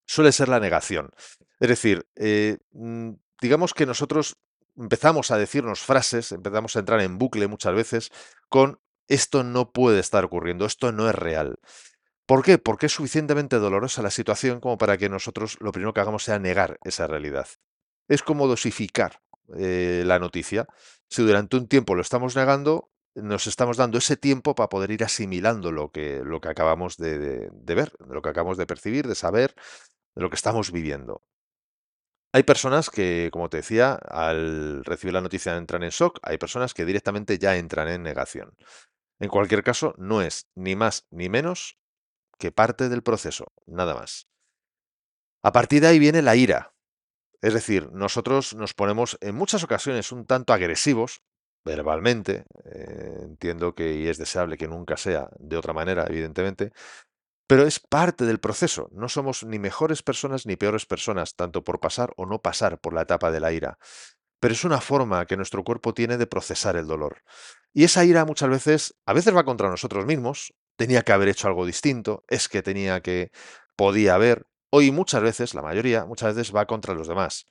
suele 0.06 0.32
ser 0.32 0.48
la 0.48 0.60
negación. 0.60 1.10
Es 1.58 1.68
decir, 1.68 2.06
eh, 2.16 2.58
mm, 2.72 3.10
digamos 3.40 3.74
que 3.74 3.86
nosotros 3.86 4.38
empezamos 4.76 5.30
a 5.30 5.36
decirnos 5.36 5.80
frases, 5.80 6.32
empezamos 6.32 6.74
a 6.74 6.78
entrar 6.78 7.00
en 7.00 7.18
bucle 7.18 7.48
muchas 7.48 7.74
veces 7.74 8.10
con 8.48 8.80
esto 9.08 9.42
no 9.42 9.72
puede 9.72 10.00
estar 10.00 10.24
ocurriendo, 10.24 10.64
esto 10.64 10.92
no 10.92 11.08
es 11.08 11.14
real. 11.14 11.58
¿Por 12.26 12.44
qué? 12.44 12.58
Porque 12.58 12.86
es 12.86 12.92
suficientemente 12.92 13.56
dolorosa 13.56 14.02
la 14.02 14.10
situación 14.10 14.60
como 14.60 14.78
para 14.78 14.96
que 14.96 15.08
nosotros 15.08 15.56
lo 15.60 15.72
primero 15.72 15.92
que 15.92 16.00
hagamos 16.00 16.22
sea 16.22 16.38
negar 16.38 16.78
esa 16.84 17.08
realidad. 17.08 17.48
Es 18.08 18.22
como 18.22 18.46
dosificar 18.46 19.20
eh, 19.58 20.04
la 20.06 20.20
noticia. 20.20 20.66
Si 21.08 21.22
durante 21.22 21.56
un 21.56 21.66
tiempo 21.66 21.96
lo 21.96 22.02
estamos 22.02 22.36
negando, 22.36 22.90
nos 23.14 23.46
estamos 23.46 23.76
dando 23.76 23.98
ese 23.98 24.16
tiempo 24.16 24.54
para 24.54 24.68
poder 24.68 24.90
ir 24.90 25.04
asimilando 25.04 25.72
lo 25.72 25.90
que, 25.90 26.22
lo 26.24 26.40
que 26.40 26.48
acabamos 26.48 26.96
de, 26.96 27.50
ver, 27.66 27.92
lo 28.06 28.22
que 28.22 28.28
acabamos 28.28 28.56
de 28.56 28.66
percibir, 28.66 29.06
de 29.06 29.14
saber, 29.14 29.54
de 30.14 30.22
lo 30.22 30.30
que 30.30 30.36
estamos 30.36 30.72
viviendo. 30.72 31.22
Hay 32.32 32.44
personas 32.44 32.90
que, 32.90 33.30
como 33.32 33.48
te 33.48 33.58
decía, 33.58 33.94
al 33.94 34.84
recibir 34.84 35.14
la 35.14 35.20
noticia 35.20 35.56
entran 35.56 35.82
en 35.82 35.90
shock, 35.90 36.20
hay 36.22 36.38
personas 36.38 36.74
que 36.74 36.84
directamente 36.84 37.38
ya 37.38 37.56
entran 37.56 37.88
en 37.88 38.04
negación. 38.04 38.54
En 39.18 39.28
cualquier 39.28 39.64
caso, 39.64 39.94
no 39.98 40.22
es 40.22 40.48
ni 40.54 40.76
más 40.76 41.06
ni 41.10 41.28
menos 41.28 41.76
que 42.38 42.52
parte 42.52 42.88
del 42.88 43.02
proceso, 43.02 43.52
nada 43.66 43.94
más. 43.94 44.28
A 45.42 45.52
partir 45.52 45.82
de 45.82 45.88
ahí 45.88 45.98
viene 45.98 46.22
la 46.22 46.36
ira. 46.36 46.74
Es 47.42 47.54
decir, 47.54 47.90
nosotros 47.92 48.54
nos 48.54 48.74
ponemos 48.74 49.18
en 49.20 49.34
muchas 49.34 49.64
ocasiones 49.64 50.12
un 50.12 50.26
tanto 50.26 50.52
agresivos 50.52 51.22
verbalmente, 51.64 52.44
eh, 52.64 53.18
entiendo 53.22 53.74
que 53.74 53.94
y 53.94 54.08
es 54.08 54.18
deseable 54.18 54.56
que 54.56 54.68
nunca 54.68 54.96
sea 54.96 55.28
de 55.38 55.56
otra 55.56 55.72
manera, 55.72 56.06
evidentemente, 56.08 56.72
pero 57.46 57.66
es 57.66 57.80
parte 57.80 58.24
del 58.26 58.38
proceso. 58.38 58.88
No 58.92 59.08
somos 59.08 59.44
ni 59.44 59.58
mejores 59.58 60.02
personas 60.02 60.46
ni 60.46 60.56
peores 60.56 60.86
personas, 60.86 61.34
tanto 61.34 61.64
por 61.64 61.80
pasar 61.80 62.12
o 62.16 62.26
no 62.26 62.40
pasar 62.40 62.78
por 62.80 62.94
la 62.94 63.02
etapa 63.02 63.30
de 63.30 63.40
la 63.40 63.52
ira. 63.52 63.78
Pero 64.40 64.54
es 64.54 64.64
una 64.64 64.80
forma 64.80 65.26
que 65.26 65.36
nuestro 65.36 65.64
cuerpo 65.64 65.92
tiene 65.92 66.16
de 66.16 66.26
procesar 66.26 66.76
el 66.76 66.86
dolor. 66.86 67.22
Y 67.74 67.84
esa 67.84 68.04
ira 68.04 68.24
muchas 68.24 68.48
veces, 68.50 68.94
a 69.04 69.12
veces 69.12 69.34
va 69.34 69.44
contra 69.44 69.68
nosotros 69.68 70.06
mismos, 70.06 70.54
tenía 70.76 71.02
que 71.02 71.12
haber 71.12 71.28
hecho 71.28 71.48
algo 71.48 71.66
distinto, 71.66 72.24
es 72.28 72.48
que 72.48 72.62
tenía 72.62 73.00
que, 73.00 73.32
podía 73.76 74.14
haber, 74.14 74.46
hoy 74.70 74.92
muchas 74.92 75.22
veces, 75.22 75.54
la 75.54 75.62
mayoría, 75.62 76.06
muchas 76.06 76.34
veces 76.34 76.54
va 76.54 76.66
contra 76.66 76.94
los 76.94 77.08
demás 77.08 77.48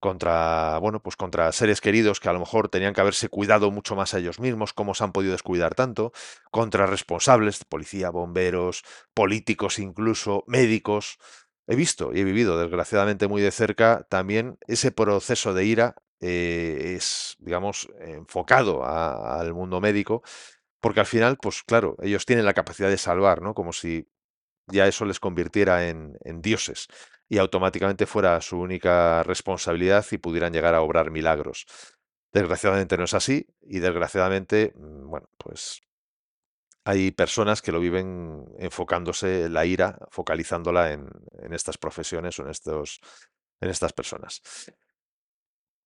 contra, 0.00 0.78
bueno, 0.78 1.00
pues 1.02 1.16
contra 1.16 1.52
seres 1.52 1.80
queridos 1.80 2.18
que 2.20 2.28
a 2.28 2.32
lo 2.32 2.40
mejor 2.40 2.68
tenían 2.68 2.94
que 2.94 3.00
haberse 3.00 3.28
cuidado 3.28 3.70
mucho 3.70 3.94
más 3.94 4.14
a 4.14 4.18
ellos 4.18 4.40
mismos, 4.40 4.72
cómo 4.72 4.94
se 4.94 5.04
han 5.04 5.12
podido 5.12 5.32
descuidar 5.32 5.74
tanto, 5.74 6.12
contra 6.50 6.86
responsables, 6.86 7.64
policía, 7.64 8.10
bomberos, 8.10 8.82
políticos 9.14 9.78
incluso, 9.78 10.44
médicos. 10.46 11.18
He 11.66 11.76
visto 11.76 12.12
y 12.12 12.20
he 12.20 12.24
vivido, 12.24 12.58
desgraciadamente, 12.58 13.28
muy 13.28 13.42
de 13.42 13.52
cerca 13.52 14.06
también 14.08 14.58
ese 14.66 14.90
proceso 14.90 15.54
de 15.54 15.64
ira 15.64 15.94
eh, 16.20 16.94
es, 16.96 17.36
digamos, 17.38 17.88
enfocado 18.00 18.84
al 18.84 19.54
mundo 19.54 19.80
médico, 19.80 20.22
porque 20.80 21.00
al 21.00 21.06
final, 21.06 21.38
pues 21.40 21.62
claro, 21.62 21.96
ellos 22.02 22.26
tienen 22.26 22.46
la 22.46 22.54
capacidad 22.54 22.88
de 22.88 22.98
salvar, 22.98 23.42
¿no? 23.42 23.54
Como 23.54 23.72
si 23.72 24.08
ya 24.66 24.86
eso 24.86 25.04
les 25.04 25.20
convirtiera 25.20 25.88
en, 25.88 26.18
dioses 26.40 26.88
y 27.30 27.38
automáticamente 27.38 28.06
fuera 28.06 28.40
su 28.40 28.58
única 28.58 29.22
responsabilidad 29.22 30.04
y 30.10 30.18
pudieran 30.18 30.52
llegar 30.52 30.74
a 30.74 30.82
obrar 30.82 31.12
milagros. 31.12 31.64
Desgraciadamente 32.32 32.98
no 32.98 33.04
es 33.04 33.14
así 33.14 33.46
y 33.62 33.78
desgraciadamente, 33.78 34.72
mm, 34.74 35.08
bueno, 35.08 35.30
pues 35.38 35.80
hay 36.84 37.12
personas 37.12 37.62
que 37.62 37.70
lo 37.70 37.78
viven 37.78 38.46
enfocándose 38.58 39.48
la 39.48 39.64
ira, 39.64 39.96
focalizándola 40.10 40.92
en, 40.92 41.08
en 41.40 41.52
estas 41.54 41.78
profesiones 41.78 42.36
o 42.40 42.42
en, 42.42 42.50
estos, 42.50 43.00
en 43.60 43.70
estas 43.70 43.92
personas. 43.92 44.42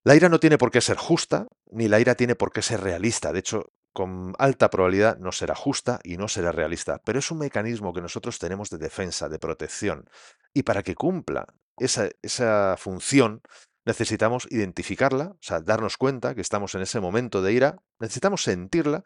La 0.02 0.16
ira 0.16 0.30
no 0.30 0.40
tiene 0.40 0.56
por 0.56 0.70
qué 0.70 0.80
ser 0.80 0.96
justa, 0.96 1.46
ni 1.70 1.88
la 1.88 2.00
ira 2.00 2.14
tiene 2.14 2.36
por 2.36 2.52
qué 2.52 2.62
ser 2.62 2.80
realista. 2.80 3.32
De 3.32 3.40
hecho, 3.40 3.66
con 3.94 4.34
alta 4.38 4.70
probabilidad 4.70 5.18
no 5.18 5.30
será 5.30 5.54
justa 5.54 6.00
y 6.02 6.16
no 6.16 6.26
será 6.26 6.50
realista, 6.50 7.00
pero 7.04 7.20
es 7.20 7.30
un 7.30 7.38
mecanismo 7.38 7.94
que 7.94 8.02
nosotros 8.02 8.40
tenemos 8.40 8.68
de 8.68 8.78
defensa, 8.78 9.28
de 9.28 9.38
protección. 9.38 10.10
Y 10.52 10.64
para 10.64 10.82
que 10.82 10.96
cumpla 10.96 11.46
esa, 11.78 12.08
esa 12.20 12.76
función, 12.76 13.40
necesitamos 13.86 14.48
identificarla, 14.50 15.26
o 15.26 15.38
sea, 15.40 15.60
darnos 15.60 15.96
cuenta 15.96 16.34
que 16.34 16.40
estamos 16.40 16.74
en 16.74 16.82
ese 16.82 16.98
momento 16.98 17.40
de 17.40 17.52
ira, 17.52 17.76
necesitamos 18.00 18.42
sentirla 18.42 19.04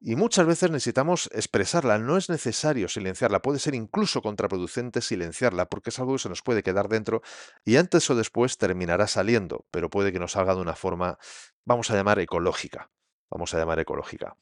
y 0.00 0.16
muchas 0.16 0.46
veces 0.46 0.70
necesitamos 0.70 1.30
expresarla. 1.32 1.98
No 1.98 2.18
es 2.18 2.28
necesario 2.28 2.88
silenciarla, 2.88 3.40
puede 3.40 3.58
ser 3.58 3.74
incluso 3.74 4.20
contraproducente 4.20 5.00
silenciarla, 5.00 5.66
porque 5.70 5.88
es 5.88 5.98
algo 5.98 6.12
que 6.12 6.18
se 6.18 6.28
nos 6.28 6.42
puede 6.42 6.62
quedar 6.62 6.88
dentro 6.88 7.22
y 7.64 7.76
antes 7.76 8.10
o 8.10 8.14
después 8.14 8.58
terminará 8.58 9.06
saliendo, 9.06 9.64
pero 9.70 9.88
puede 9.88 10.12
que 10.12 10.18
nos 10.18 10.32
salga 10.32 10.54
de 10.54 10.60
una 10.60 10.76
forma, 10.76 11.18
vamos 11.64 11.90
a 11.90 11.94
llamar, 11.94 12.18
ecológica 12.18 12.90
vamos 13.30 13.52
a 13.54 13.58
llamar 13.58 13.78
ecológica. 13.80 14.36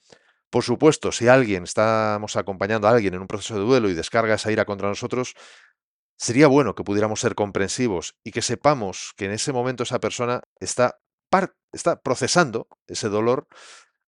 Por 0.50 0.62
supuesto, 0.62 1.11
si 1.11 1.29
alguien 1.29 1.64
estamos 1.64 2.37
acompañando 2.37 2.87
a 2.87 2.93
alguien 2.93 3.14
en 3.14 3.21
un 3.23 3.26
proceso 3.26 3.55
de 3.55 3.64
duelo 3.64 3.88
y 3.88 3.95
descarga 3.95 4.35
esa 4.35 4.53
ira 4.53 4.64
contra 4.64 4.88
nosotros, 4.88 5.35
sería 6.17 6.47
bueno 6.47 6.75
que 6.75 6.85
pudiéramos 6.85 7.21
ser 7.21 7.35
comprensivos 7.35 8.17
y 8.23 8.31
que 8.31 8.43
sepamos 8.43 9.14
que 9.17 9.25
en 9.25 9.33
ese 9.33 9.53
momento 9.53 9.83
esa 9.83 9.99
persona 9.99 10.43
está, 10.61 11.00
está 11.73 12.00
procesando 12.00 12.69
ese 12.87 13.09
dolor 13.09 13.49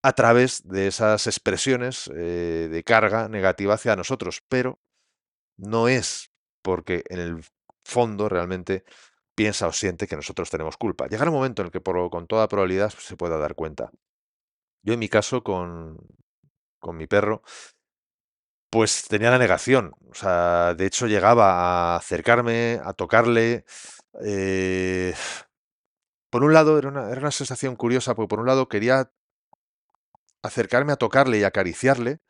a 0.02 0.12
través 0.12 0.62
de 0.68 0.87
esas 0.87 1.26
expresiones 1.26 2.09
eh, 2.14 2.68
de 2.71 2.85
carga 2.85 3.28
negativa 3.28 3.75
hacia 3.75 3.97
nosotros, 3.97 4.42
pero 4.49 4.78
no 5.56 5.88
es 5.88 6.30
porque 6.62 7.02
en 7.09 7.18
el 7.18 7.45
fondo 7.85 8.28
realmente 8.28 8.85
piensa 9.35 9.66
o 9.66 9.73
siente 9.73 10.06
que 10.06 10.16
nosotros 10.16 10.49
tenemos 10.50 10.76
culpa. 10.76 11.09
Llegará 11.09 11.30
un 11.30 11.37
momento 11.37 11.62
en 11.62 11.66
el 11.66 11.73
que 11.73 11.80
con 11.83 12.26
toda 12.26 12.49
probabilidad 12.49 12.90
se 12.90 13.16
pueda 13.16 13.37
dar 13.38 13.54
cuenta. 13.54 13.90
Yo 14.86 14.94
en 14.94 15.00
mi 15.00 15.08
caso 15.08 15.42
con, 15.42 15.98
con 16.78 16.96
mi 16.96 17.08
perro, 17.08 17.42
pues 18.70 19.08
tenía 19.08 19.30
la 19.30 19.38
negación. 19.38 19.92
O 20.10 20.14
sea, 20.14 20.74
de 20.74 20.86
hecho 20.86 21.08
llegaba 21.08 21.94
a 21.94 21.96
acercarme, 21.96 22.80
a 22.84 22.92
tocarle. 22.92 23.64
Eh, 24.24 25.12
por 26.30 26.44
un 26.44 26.52
lado 26.52 26.78
era 26.78 26.88
una, 26.88 27.10
era 27.10 27.20
una 27.20 27.32
sensación 27.32 27.74
curiosa, 27.74 28.14
porque 28.14 28.28
por 28.28 28.40
un 28.40 28.46
lado 28.46 28.68
quería 28.68 29.10
acercarme 30.42 30.92
a 30.92 30.96
tocarle 30.96 31.38
y 31.38 31.42
acariciarle, 31.42 32.20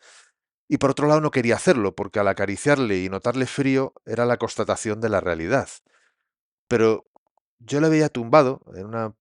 y 0.69 0.79
por 0.79 0.91
otro 0.93 1.09
lado 1.09 1.21
no 1.21 1.31
quería 1.31 1.57
hacerlo, 1.57 1.95
porque 1.95 2.21
al 2.21 2.29
acariciarle 2.29 2.99
y 2.99 3.11
notarle 3.11 3.47
frío 3.47 3.93
era 4.07 4.25
la 4.25 4.39
constatación 4.39 5.03
de 5.03 5.11
la 5.11 5.21
realidad. 5.21 5.69
Pero 6.69 7.05
yo 7.59 7.81
le 7.81 7.91
veía 7.91 8.09
tumbado 8.09 8.63
en 8.75 8.87
una 8.87 9.15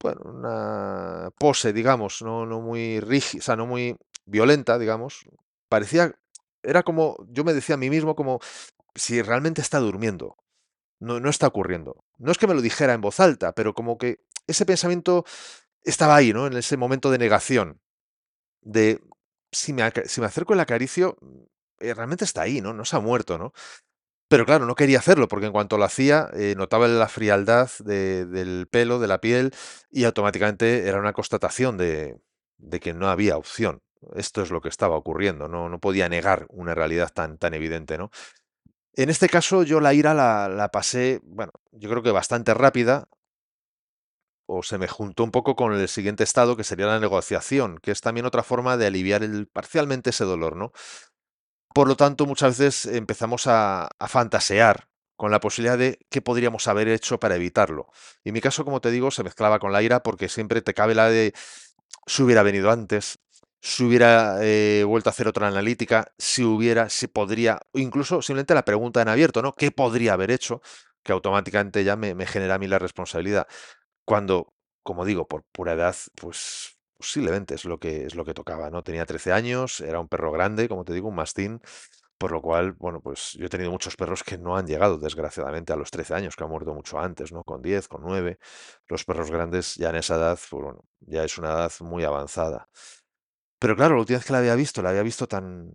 bueno, 0.00 0.22
una 0.24 1.30
pose, 1.38 1.72
digamos, 1.72 2.22
no, 2.22 2.46
no 2.46 2.60
muy 2.60 3.00
rígida, 3.00 3.40
o 3.40 3.42
sea, 3.42 3.56
no 3.56 3.66
muy 3.66 3.96
violenta, 4.26 4.78
digamos. 4.78 5.24
Parecía, 5.68 6.14
era 6.62 6.82
como, 6.82 7.16
yo 7.28 7.44
me 7.44 7.54
decía 7.54 7.74
a 7.74 7.78
mí 7.78 7.90
mismo 7.90 8.14
como 8.14 8.40
si 8.94 9.22
realmente 9.22 9.60
está 9.60 9.78
durmiendo. 9.78 10.36
No, 11.00 11.20
no 11.20 11.30
está 11.30 11.46
ocurriendo. 11.46 12.04
No 12.18 12.32
es 12.32 12.38
que 12.38 12.46
me 12.46 12.54
lo 12.54 12.62
dijera 12.62 12.92
en 12.94 13.00
voz 13.00 13.20
alta, 13.20 13.52
pero 13.52 13.74
como 13.74 13.98
que 13.98 14.18
ese 14.46 14.66
pensamiento 14.66 15.24
estaba 15.82 16.16
ahí, 16.16 16.32
¿no? 16.32 16.46
En 16.46 16.54
ese 16.54 16.76
momento 16.76 17.10
de 17.10 17.18
negación. 17.18 17.80
De 18.62 19.00
si 19.52 19.72
me, 19.72 19.90
si 20.06 20.20
me 20.20 20.26
acerco 20.26 20.54
el 20.54 20.60
acaricio, 20.60 21.16
eh, 21.80 21.94
realmente 21.94 22.24
está 22.24 22.42
ahí, 22.42 22.60
¿no? 22.60 22.72
No 22.72 22.84
se 22.84 22.96
ha 22.96 23.00
muerto, 23.00 23.38
¿no? 23.38 23.52
Pero 24.28 24.44
claro, 24.44 24.66
no 24.66 24.74
quería 24.74 24.98
hacerlo 24.98 25.26
porque 25.26 25.46
en 25.46 25.52
cuanto 25.52 25.78
lo 25.78 25.84
hacía 25.84 26.28
eh, 26.34 26.54
notaba 26.56 26.86
la 26.86 27.08
frialdad 27.08 27.70
del 27.80 28.68
pelo, 28.70 28.98
de 28.98 29.08
la 29.08 29.20
piel 29.20 29.52
y 29.90 30.04
automáticamente 30.04 30.86
era 30.86 30.98
una 31.00 31.14
constatación 31.14 31.78
de, 31.78 32.20
que 32.80 32.92
no 32.92 33.08
había 33.08 33.38
opción. 33.38 33.80
Esto 34.14 34.42
es 34.42 34.50
lo 34.50 34.60
que 34.60 34.68
estaba 34.68 34.96
ocurriendo, 34.96 35.48
no, 35.48 35.78
podía 35.80 36.08
negar 36.08 36.46
una 36.50 36.74
realidad 36.74 37.10
tan, 37.12 37.38
tan 37.38 37.54
evidente, 37.54 37.98
¿no? 37.98 38.10
En 38.94 39.10
este 39.10 39.28
caso 39.28 39.62
yo 39.62 39.80
la 39.80 39.94
ira 39.94 40.14
la, 40.14 40.48
la 40.48 40.70
pasé, 40.70 41.20
bueno, 41.24 41.52
yo 41.72 41.88
creo 41.88 42.02
que 42.02 42.10
bastante 42.10 42.54
rápida, 42.54 43.08
o 44.46 44.62
se 44.62 44.78
me 44.78 44.88
juntó 44.88 45.24
un 45.24 45.30
poco 45.30 45.56
con 45.56 45.74
el 45.74 45.88
siguiente 45.88 46.24
estado, 46.24 46.56
que 46.56 46.64
sería 46.64 46.86
la 46.86 47.00
negociación, 47.00 47.78
que 47.82 47.90
es 47.90 48.00
también 48.00 48.24
otra 48.24 48.42
forma 48.42 48.76
de 48.78 48.86
aliviar 48.86 49.22
el, 49.22 49.46
parcialmente 49.46 50.10
ese 50.10 50.24
dolor, 50.24 50.56
¿no? 50.56 50.72
Por 51.74 51.88
lo 51.88 51.96
tanto, 51.96 52.26
muchas 52.26 52.58
veces 52.58 52.86
empezamos 52.94 53.46
a, 53.46 53.88
fantasear 54.08 54.88
con 55.16 55.30
la 55.30 55.40
posibilidad 55.40 55.78
de 55.78 55.98
qué 56.10 56.22
podríamos 56.22 56.68
haber 56.68 56.88
hecho 56.88 57.18
para 57.18 57.36
evitarlo. 57.36 57.88
Y 58.24 58.32
mi 58.32 58.40
caso, 58.40 58.64
como 58.64 58.80
te 58.80 58.90
digo, 58.90 59.10
se 59.10 59.24
mezclaba 59.24 59.58
con 59.58 59.72
la 59.72 59.82
ira 59.82 60.02
porque 60.02 60.28
siempre 60.28 60.62
te 60.62 60.74
cabe 60.74 60.94
la 60.94 61.08
de 61.10 61.34
si 62.06 62.22
hubiera 62.22 62.42
venido 62.42 62.70
antes, 62.70 63.18
si 63.60 63.84
hubiera 63.84 64.38
eh, 64.42 64.84
vuelto 64.86 65.10
a 65.10 65.12
hacer 65.12 65.28
otra 65.28 65.48
analítica, 65.48 66.12
si 66.18 66.44
hubiera, 66.44 66.88
si 66.88 67.08
podría, 67.08 67.60
o 67.72 67.78
incluso 67.78 68.22
simplemente 68.22 68.54
la 68.54 68.64
pregunta 68.64 69.02
en 69.02 69.08
abierto, 69.08 69.42
¿no? 69.42 69.54
¿Qué 69.54 69.72
podría 69.72 70.14
haber 70.14 70.30
hecho? 70.30 70.62
Que 71.02 71.12
automáticamente 71.12 71.84
ya 71.84 71.96
me, 71.96 72.14
me 72.14 72.26
genera 72.26 72.54
a 72.54 72.58
mí 72.58 72.68
la 72.68 72.78
responsabilidad. 72.78 73.48
Cuando, 74.04 74.54
como 74.82 75.04
digo, 75.04 75.26
por 75.28 75.44
pura 75.52 75.72
edad, 75.74 75.96
pues 76.14 76.77
Posiblemente 76.98 77.54
es 77.54 77.64
lo 77.64 77.78
que 77.78 78.06
es 78.06 78.14
lo 78.16 78.24
que 78.24 78.34
tocaba, 78.34 78.70
¿no? 78.70 78.82
Tenía 78.82 79.06
13 79.06 79.32
años, 79.32 79.80
era 79.80 80.00
un 80.00 80.08
perro 80.08 80.32
grande, 80.32 80.68
como 80.68 80.84
te 80.84 80.92
digo, 80.92 81.08
un 81.08 81.14
mastín, 81.14 81.60
por 82.18 82.32
lo 82.32 82.42
cual, 82.42 82.72
bueno, 82.72 83.00
pues 83.00 83.34
yo 83.34 83.46
he 83.46 83.48
tenido 83.48 83.70
muchos 83.70 83.96
perros 83.96 84.24
que 84.24 84.38
no 84.38 84.56
han 84.56 84.66
llegado, 84.66 84.98
desgraciadamente, 84.98 85.72
a 85.72 85.76
los 85.76 85.90
13 85.92 86.14
años, 86.14 86.36
que 86.36 86.44
han 86.44 86.50
muerto 86.50 86.74
mucho 86.74 86.98
antes, 87.00 87.32
¿no? 87.32 87.44
Con 87.44 87.62
10, 87.62 87.88
con 87.88 88.02
9. 88.02 88.38
Los 88.88 89.04
perros 89.04 89.30
grandes 89.30 89.76
ya 89.76 89.90
en 89.90 89.96
esa 89.96 90.16
edad, 90.16 90.38
pues 90.50 90.62
bueno, 90.62 90.84
ya 91.00 91.24
es 91.24 91.38
una 91.38 91.50
edad 91.52 91.72
muy 91.80 92.04
avanzada. 92.04 92.68
Pero 93.60 93.76
claro, 93.76 93.94
la 93.96 94.00
última 94.00 94.18
vez 94.18 94.26
que 94.26 94.32
la 94.32 94.40
había 94.40 94.54
visto, 94.56 94.82
la 94.82 94.90
había 94.90 95.02
visto 95.02 95.28
tan, 95.28 95.72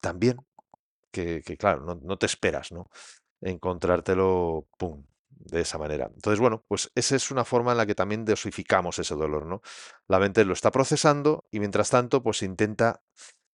tan 0.00 0.18
bien, 0.18 0.38
que, 1.12 1.42
claro, 1.58 1.82
no, 1.84 1.96
no 2.02 2.18
te 2.18 2.26
esperas, 2.26 2.72
¿no? 2.72 2.90
Encontrártelo, 3.42 4.66
pum, 4.78 5.04
de 5.44 5.60
esa 5.60 5.78
manera. 5.78 6.10
Entonces, 6.14 6.40
bueno, 6.40 6.64
pues 6.68 6.90
esa 6.94 7.16
es 7.16 7.30
una 7.30 7.44
forma 7.44 7.72
en 7.72 7.78
la 7.78 7.86
que 7.86 7.94
también 7.94 8.24
dosificamos 8.24 8.98
ese 8.98 9.14
dolor, 9.14 9.46
¿no? 9.46 9.62
La 10.08 10.18
mente 10.18 10.44
lo 10.44 10.52
está 10.52 10.70
procesando 10.70 11.44
y 11.50 11.60
mientras 11.60 11.90
tanto, 11.90 12.22
pues 12.22 12.42
intenta 12.42 13.02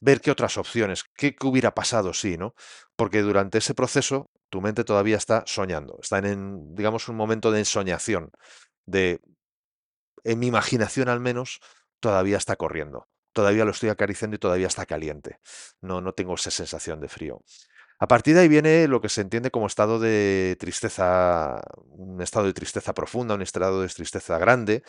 ver 0.00 0.20
qué 0.20 0.30
otras 0.30 0.56
opciones, 0.58 1.04
qué, 1.16 1.34
hubiera 1.42 1.74
pasado 1.74 2.12
si, 2.14 2.36
¿no? 2.36 2.54
Porque 2.96 3.22
durante 3.22 3.58
ese 3.58 3.74
proceso 3.74 4.30
tu 4.48 4.60
mente 4.60 4.84
todavía 4.84 5.16
está 5.16 5.44
soñando, 5.46 5.98
está 6.00 6.18
en, 6.18 6.74
digamos, 6.74 7.08
un 7.08 7.16
momento 7.16 7.50
de 7.50 7.60
ensoñación, 7.60 8.30
de, 8.86 9.20
en 10.24 10.38
mi 10.38 10.46
imaginación 10.46 11.08
al 11.08 11.20
menos, 11.20 11.60
todavía 12.00 12.36
está 12.36 12.56
corriendo, 12.56 13.08
todavía 13.32 13.64
lo 13.64 13.72
estoy 13.72 13.90
acariciando 13.90 14.36
y 14.36 14.38
todavía 14.38 14.68
está 14.68 14.86
caliente, 14.86 15.40
no, 15.80 16.00
no 16.00 16.12
tengo 16.12 16.34
esa 16.34 16.50
sensación 16.50 17.00
de 17.00 17.08
frío. 17.08 17.42
A 17.98 18.06
partir 18.06 18.34
de 18.34 18.42
ahí 18.42 18.48
viene 18.48 18.86
lo 18.86 19.00
que 19.00 19.08
se 19.08 19.20
entiende 19.20 19.50
como 19.50 19.66
estado 19.66 19.98
de 19.98 20.56
tristeza, 20.60 21.60
un 21.88 22.22
estado 22.22 22.46
de 22.46 22.52
tristeza 22.52 22.94
profunda, 22.94 23.34
un 23.34 23.42
estado 23.42 23.82
de 23.82 23.88
tristeza 23.88 24.38
grande, 24.38 24.82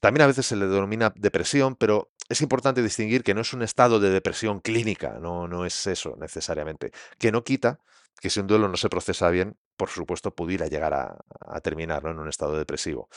También 0.00 0.22
a 0.22 0.26
veces 0.28 0.46
se 0.46 0.56
le 0.56 0.66
denomina 0.66 1.12
depresión, 1.16 1.74
pero 1.76 2.12
es 2.28 2.40
importante 2.42 2.82
distinguir 2.82 3.24
que 3.24 3.34
no 3.34 3.40
es 3.40 3.52
un 3.52 3.62
estado 3.62 3.98
de 4.00 4.10
depresión 4.10 4.60
clínica, 4.60 5.18
no, 5.20 5.48
no 5.48 5.66
es 5.66 5.86
eso 5.86 6.16
necesariamente, 6.20 6.92
que 7.18 7.32
no 7.32 7.42
quita 7.44 7.80
que 8.20 8.30
si 8.30 8.38
un 8.40 8.46
duelo 8.46 8.68
no 8.68 8.76
se 8.76 8.88
procesa 8.88 9.30
bien, 9.30 9.56
por 9.76 9.88
supuesto, 9.88 10.34
pudiera 10.34 10.66
llegar 10.66 10.94
a, 10.94 11.60
terminar 11.62 12.06
en 12.06 12.18
un 12.18 12.28
estado 12.28 12.56
depresivo. 12.56 13.08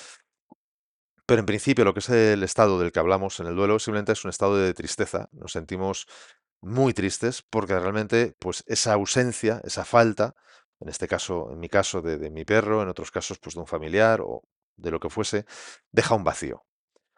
Pero 1.26 1.40
en 1.40 1.46
principio 1.46 1.86
lo 1.86 1.94
que 1.94 2.00
es 2.00 2.10
el 2.10 2.44
estado 2.44 2.80
del 2.80 2.92
que 2.92 3.00
hablamos 3.00 3.40
en 3.40 3.48
el 3.48 3.56
duelo 3.56 3.80
simplemente 3.80 4.14
es 4.14 4.24
un 4.24 4.30
estado 4.30 4.58
de 4.58 4.74
tristeza. 4.74 5.30
Nos 5.32 5.52
sentimos 5.52 6.08
muy 6.64 6.94
tristes 6.94 7.44
porque 7.50 7.78
realmente 7.78 8.36
pues 8.40 8.64
esa 8.68 8.94
ausencia, 8.94 9.62
esa 9.64 9.86
falta, 9.86 10.34
en 10.80 10.90
este 10.90 11.08
caso, 11.08 11.52
en 11.52 11.60
mi 11.60 11.70
caso 11.70 12.02
de, 12.02 12.30
mi 12.32 12.46
perro, 12.46 12.82
en 12.82 12.90
otros 12.90 13.12
casos 13.12 13.38
pues 13.40 13.56
de 13.56 13.62
un 13.62 13.68
familiar 13.68 14.22
o 14.22 14.42
de 14.76 14.92
lo 14.92 15.00
que 15.00 15.10
fuese, 15.10 15.46
deja 15.92 16.16
un 16.16 16.24
vacío. 16.24 16.66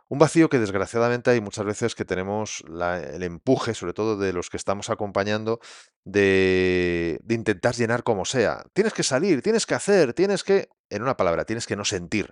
Un 0.07 0.19
vacío 0.19 0.49
que 0.49 0.59
desgraciadamente 0.59 1.31
hay 1.31 1.41
muchas 1.41 1.65
veces 1.65 1.95
que 1.95 2.05
tenemos 2.05 2.63
el 2.67 3.23
empuje, 3.23 3.73
sobre 3.73 3.93
todo 3.93 4.17
de 4.17 4.33
los 4.33 4.51
que 4.51 4.57
estamos 4.57 4.91
acompañando, 4.91 5.59
de, 6.03 7.19
de 7.23 7.35
intentar 7.35 7.73
llenar 7.73 8.03
como 8.03 8.23
sea. 8.23 8.63
Tienes 8.73 8.93
que 8.93 9.01
salir, 9.01 9.41
tienes 9.41 9.65
que 9.65 9.73
hacer, 9.73 10.13
tienes 10.13 10.43
que, 10.43 10.69
en 10.91 11.01
una 11.01 11.17
palabra, 11.17 11.45
tienes 11.45 11.65
que 11.65 11.75
no 11.75 11.85
sentir. 11.85 12.31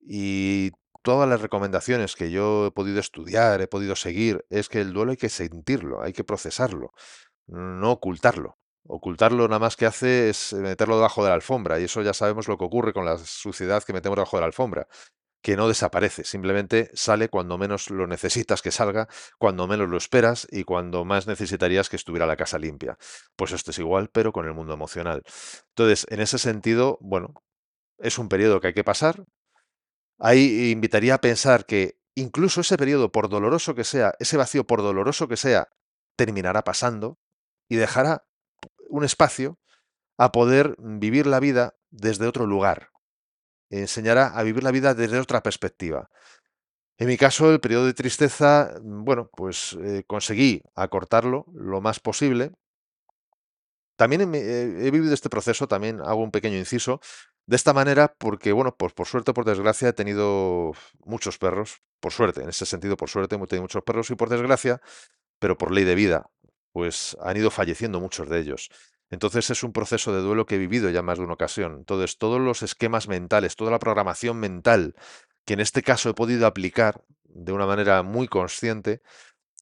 Y 0.00 0.72
todas 1.06 1.28
las 1.28 1.40
recomendaciones 1.40 2.16
que 2.16 2.32
yo 2.32 2.66
he 2.66 2.70
podido 2.72 2.98
estudiar, 2.98 3.60
he 3.60 3.68
podido 3.68 3.94
seguir, 3.94 4.44
es 4.50 4.68
que 4.68 4.80
el 4.80 4.92
duelo 4.92 5.12
hay 5.12 5.16
que 5.16 5.28
sentirlo, 5.28 6.02
hay 6.02 6.12
que 6.12 6.24
procesarlo, 6.24 6.90
no 7.46 7.92
ocultarlo. 7.92 8.58
Ocultarlo 8.88 9.46
nada 9.46 9.60
más 9.60 9.76
que 9.76 9.86
hace 9.86 10.30
es 10.30 10.52
meterlo 10.52 10.96
debajo 10.96 11.22
de 11.22 11.28
la 11.28 11.36
alfombra 11.36 11.78
y 11.78 11.84
eso 11.84 12.02
ya 12.02 12.12
sabemos 12.12 12.48
lo 12.48 12.58
que 12.58 12.64
ocurre 12.64 12.92
con 12.92 13.04
la 13.04 13.18
suciedad 13.18 13.84
que 13.84 13.92
metemos 13.92 14.16
debajo 14.16 14.36
de 14.36 14.40
la 14.40 14.46
alfombra 14.46 14.88
que 15.42 15.56
no 15.56 15.68
desaparece, 15.68 16.24
simplemente 16.24 16.90
sale 16.94 17.28
cuando 17.28 17.56
menos 17.56 17.88
lo 17.90 18.08
necesitas 18.08 18.62
que 18.62 18.72
salga, 18.72 19.06
cuando 19.38 19.68
menos 19.68 19.88
lo 19.88 19.96
esperas 19.96 20.48
y 20.50 20.64
cuando 20.64 21.04
más 21.04 21.28
necesitarías 21.28 21.88
que 21.88 21.94
estuviera 21.94 22.26
la 22.26 22.36
casa 22.36 22.58
limpia. 22.58 22.98
Pues 23.36 23.52
esto 23.52 23.70
es 23.70 23.78
igual, 23.78 24.10
pero 24.10 24.32
con 24.32 24.46
el 24.46 24.54
mundo 24.54 24.74
emocional. 24.74 25.22
Entonces, 25.68 26.04
en 26.10 26.18
ese 26.18 26.38
sentido, 26.38 26.98
bueno, 27.00 27.34
es 27.98 28.18
un 28.18 28.28
periodo 28.28 28.60
que 28.60 28.68
hay 28.68 28.74
que 28.74 28.82
pasar. 28.82 29.24
Ahí 30.18 30.70
invitaría 30.70 31.14
a 31.14 31.20
pensar 31.20 31.66
que 31.66 31.98
incluso 32.14 32.62
ese 32.62 32.76
periodo, 32.76 33.12
por 33.12 33.28
doloroso 33.28 33.74
que 33.74 33.84
sea, 33.84 34.14
ese 34.18 34.36
vacío, 34.36 34.66
por 34.66 34.82
doloroso 34.82 35.28
que 35.28 35.36
sea, 35.36 35.68
terminará 36.16 36.64
pasando 36.64 37.18
y 37.68 37.76
dejará 37.76 38.24
un 38.88 39.04
espacio 39.04 39.58
a 40.18 40.32
poder 40.32 40.76
vivir 40.78 41.26
la 41.26 41.40
vida 41.40 41.76
desde 41.90 42.26
otro 42.26 42.46
lugar, 42.46 42.90
enseñará 43.70 44.28
a 44.28 44.42
vivir 44.42 44.62
la 44.62 44.70
vida 44.70 44.94
desde 44.94 45.18
otra 45.18 45.42
perspectiva. 45.42 46.10
En 46.98 47.08
mi 47.08 47.18
caso, 47.18 47.52
el 47.52 47.60
periodo 47.60 47.86
de 47.86 47.94
tristeza, 47.94 48.74
mm, 48.82 49.04
bueno, 49.04 49.30
pues 49.36 49.76
eh, 49.82 50.04
conseguí 50.06 50.62
acortarlo 50.74 51.46
lo 51.54 51.80
más 51.80 52.00
posible. 52.00 52.52
También 53.96 54.34
eh, 54.34 54.86
he 54.86 54.90
vivido 54.90 55.14
este 55.14 55.30
proceso, 55.30 55.68
también 55.68 56.00
hago 56.00 56.22
un 56.22 56.30
pequeño 56.30 56.56
inciso, 56.56 57.00
de 57.46 57.56
esta 57.56 57.72
manera 57.72 58.14
porque, 58.18 58.52
bueno, 58.52 58.76
pues 58.76 58.92
por 58.92 59.06
suerte 59.06 59.32
por 59.32 59.44
desgracia 59.44 59.88
he 59.88 59.92
tenido 59.92 60.72
muchos 61.04 61.38
perros, 61.38 61.82
por 62.00 62.12
suerte, 62.12 62.42
en 62.42 62.48
ese 62.48 62.66
sentido, 62.66 62.96
por 62.96 63.08
suerte, 63.08 63.36
he 63.36 63.46
tenido 63.46 63.62
muchos 63.62 63.82
perros 63.82 64.10
y 64.10 64.16
por 64.16 64.28
desgracia, 64.28 64.80
pero 65.38 65.56
por 65.56 65.72
ley 65.72 65.84
de 65.84 65.94
vida, 65.94 66.30
pues 66.72 67.16
han 67.22 67.36
ido 67.36 67.50
falleciendo 67.50 68.00
muchos 68.00 68.28
de 68.28 68.40
ellos. 68.40 68.70
Entonces 69.10 69.50
es 69.50 69.62
un 69.62 69.72
proceso 69.72 70.12
de 70.12 70.20
duelo 70.20 70.46
que 70.46 70.56
he 70.56 70.58
vivido 70.58 70.90
ya 70.90 71.02
más 71.02 71.18
de 71.18 71.24
una 71.24 71.34
ocasión. 71.34 71.76
Entonces, 71.78 72.18
todos 72.18 72.40
los 72.40 72.62
esquemas 72.62 73.06
mentales, 73.08 73.54
toda 73.56 73.70
la 73.70 73.78
programación 73.78 74.38
mental 74.38 74.94
que 75.44 75.54
en 75.54 75.60
este 75.60 75.82
caso 75.82 76.10
he 76.10 76.14
podido 76.14 76.46
aplicar 76.46 77.04
de 77.24 77.52
una 77.52 77.66
manera 77.66 78.02
muy 78.02 78.28
consciente, 78.28 79.00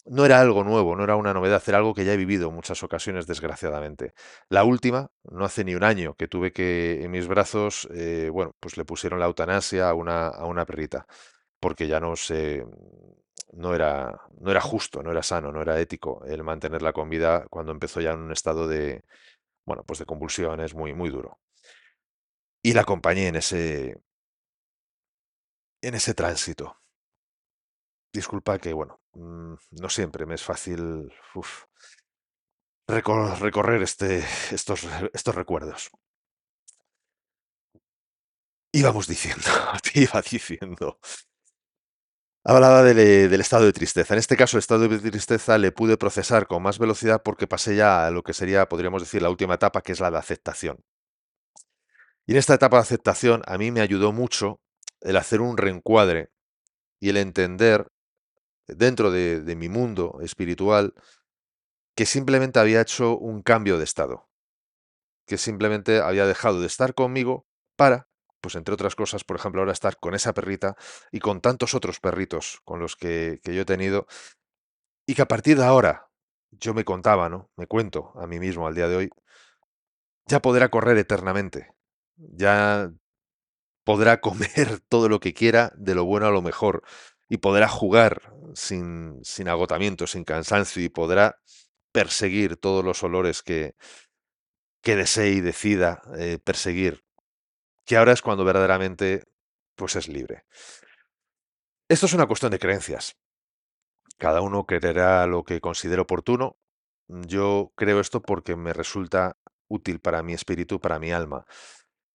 no 0.07 0.25
era 0.27 0.41
algo 0.41 0.65
nuevo, 0.65 0.97
no 0.97 1.05
era 1.05 1.17
una 1.17 1.33
novedad, 1.35 1.63
era 1.67 1.79
algo 1.79 1.95
que 1.95 2.05
ya 2.05 2.13
he 2.13 2.17
vivido 2.17 2.51
muchas 2.51 2.83
ocasiones, 2.83 3.27
desgraciadamente. 3.27 4.15
La 4.49 4.65
última, 4.65 5.11
no 5.25 5.45
hace 5.45 5.65
ni 5.65 5.75
un 5.75 5.85
año, 5.85 6.15
que 6.15 6.29
tuve 6.29 6.53
que 6.53 7.03
en 7.05 7.11
mis 7.11 7.27
brazos, 7.27 7.89
eh, 7.95 8.29
bueno, 8.33 8.55
pues 8.61 8.77
le 8.77 8.85
pusieron 8.85 9.19
la 9.21 9.27
eutanasia 9.27 9.89
a 9.89 9.95
una, 9.95 10.29
a 10.29 10.45
una 10.47 10.67
perrita, 10.67 11.07
porque 11.61 11.89
ya 11.89 12.01
no 12.01 12.17
se, 12.17 12.67
no 13.53 13.75
era, 13.75 14.21
no 14.41 14.51
era 14.51 14.61
justo, 14.61 15.03
no 15.03 15.11
era 15.13 15.23
sano, 15.23 15.53
no 15.53 15.63
era 15.63 15.81
ético 15.81 16.23
el 16.27 16.43
mantenerla 16.45 16.93
con 16.93 17.09
vida 17.11 17.47
cuando 17.51 17.73
empezó 17.73 18.01
ya 18.01 18.13
en 18.13 18.21
un 18.21 18.33
estado 18.33 18.69
de, 18.69 19.03
bueno, 19.67 19.85
pues 19.87 20.01
de 20.01 20.07
convulsiones 20.07 20.75
muy, 20.75 20.95
muy 20.95 21.11
duro. 21.11 21.39
Y 22.63 22.73
la 22.73 22.81
acompañé 22.81 23.29
en 23.29 23.37
ese, 23.37 23.95
en 25.83 25.95
ese 25.95 26.15
tránsito. 26.15 26.77
Disculpa 28.15 28.59
que, 28.59 28.73
bueno, 28.73 28.99
mm, 29.15 29.55
no 29.83 29.89
siempre 29.89 30.27
me 30.27 30.35
es 30.35 30.43
fácil 30.45 31.11
recorrer 32.89 33.83
este, 33.83 34.25
estos, 34.51 34.83
re- 34.85 35.11
estos 35.13 35.35
recuerdos. 35.35 35.91
Íbamos 38.73 39.07
diciendo, 39.07 39.47
te 39.83 40.01
iba 40.05 40.21
diciendo. 40.21 40.99
Hablaba 42.47 42.83
del 42.83 43.41
estado 43.41 43.65
de 43.67 43.73
tristeza. 43.75 44.15
En 44.15 44.19
este 44.19 44.37
caso, 44.37 44.57
el 44.57 44.61
estado 44.61 44.89
de 44.89 45.11
tristeza 45.11 45.57
le 45.59 45.73
pude 45.73 45.97
procesar 45.99 46.47
con 46.47 46.63
más 46.63 46.79
velocidad 46.79 47.23
porque 47.23 47.47
pasé 47.47 47.77
ya 47.77 48.07
a 48.07 48.11
lo 48.11 48.23
que 48.23 48.33
sería, 48.35 48.67
podríamos 48.69 49.03
decir, 49.03 49.21
la 49.23 49.31
última 49.31 49.55
etapa, 49.55 49.81
que 49.83 49.93
es 49.93 50.01
la 50.01 50.11
de 50.11 50.19
aceptación. 50.19 50.79
Y 52.27 52.33
en 52.33 52.39
esta 52.39 52.55
etapa 52.55 52.77
de 52.77 52.83
aceptación 52.83 53.43
a 53.47 53.59
mí 53.59 53.71
me 53.71 53.81
ayudó 53.81 54.13
mucho 54.13 54.61
el 55.01 55.17
hacer 55.17 55.41
un 55.41 55.57
reencuadre 55.57 56.31
y 57.01 57.11
el 57.11 57.19
entender 57.19 57.89
dentro 58.67 59.11
de, 59.11 59.55
mi 59.57 59.69
mundo 59.69 60.19
espiritual 60.23 60.95
que 61.97 62.07
simplemente 62.07 62.59
había 62.59 62.81
hecho 62.81 63.17
un 63.17 63.43
cambio 63.43 63.79
de 63.79 63.85
estado, 63.85 64.29
que 65.27 65.39
simplemente 65.39 66.01
había 66.01 66.27
dejado 66.27 66.61
de 66.61 66.67
estar 66.67 66.95
conmigo 66.95 67.47
para, 67.77 68.09
pues 68.41 68.57
entre 68.57 68.75
otras 68.75 68.97
cosas, 68.97 69.25
por 69.25 69.37
ejemplo, 69.37 69.61
ahora 69.61 69.73
estar 69.73 69.99
con 69.99 70.15
esa 70.15 70.35
perrita 70.35 70.77
y 71.13 71.21
con 71.21 71.41
tantos 71.41 71.75
otros 71.75 72.01
perritos 72.01 72.61
con 72.65 72.81
los 72.81 72.97
que, 72.97 73.41
que 73.43 73.55
yo 73.55 73.63
he 73.63 73.67
tenido, 73.67 74.07
y 75.07 75.15
que 75.15 75.23
a 75.23 75.29
partir 75.29 75.59
de 75.59 75.65
ahora 75.65 76.09
yo 76.51 76.75
me 76.75 76.85
contaba, 76.85 77.29
¿no? 77.29 77.51
Me 77.57 77.67
cuento 77.67 78.13
a 78.17 78.27
mí 78.27 78.39
mismo 78.39 78.67
al 78.67 78.75
día 78.75 78.89
de 78.89 78.97
hoy, 78.97 79.11
ya 80.27 80.41
podrá 80.41 80.69
correr 80.71 80.97
eternamente, 80.99 81.69
ya 82.17 82.91
podrá 83.85 84.21
comer 84.21 84.81
todo 84.89 85.09
lo 85.09 85.21
que 85.21 85.35
quiera, 85.35 85.73
de 85.77 85.95
lo 85.95 86.05
bueno 86.05 86.27
a 86.27 86.31
lo 86.31 86.43
mejor, 86.43 86.83
y 87.29 87.39
podrá 87.39 87.69
jugar 87.69 88.35
sin, 88.55 89.25
sin 89.25 89.49
agotamiento, 89.49 90.07
sin 90.07 90.25
cansancio, 90.25 90.83
y 90.83 90.89
podrá 90.89 91.39
perseguir 91.93 92.57
todos 92.57 92.85
los 92.85 93.03
olores 93.03 93.43
que, 93.43 93.75
que 94.83 94.97
desee 94.97 95.31
y 95.31 95.41
decida 95.41 96.03
eh, 96.19 96.39
perseguir, 96.43 97.05
que 97.87 97.97
ahora 97.97 98.13
es 98.13 98.23
cuando 98.23 98.45
verdaderamente 98.45 99.25
pues 99.77 99.97
es 99.97 100.09
libre. 100.09 100.45
Esto 101.89 102.07
es 102.07 102.13
una 102.15 102.27
cuestión 102.27 102.53
de 102.53 102.59
creencias. 102.59 103.17
Cada 104.19 104.41
uno 104.41 104.65
creerá 104.67 105.27
lo 105.27 105.45
que 105.45 105.61
considere 105.61 106.03
oportuno. 106.03 106.57
Yo 107.09 107.73
creo 107.77 108.01
esto 108.01 108.23
porque 108.23 108.57
me 108.57 108.73
resulta 108.73 109.37
útil 109.69 110.01
para 110.01 110.23
mi 110.23 110.35
espíritu, 110.35 110.81
para 110.81 110.99
mi 110.99 111.13
alma. 111.13 111.45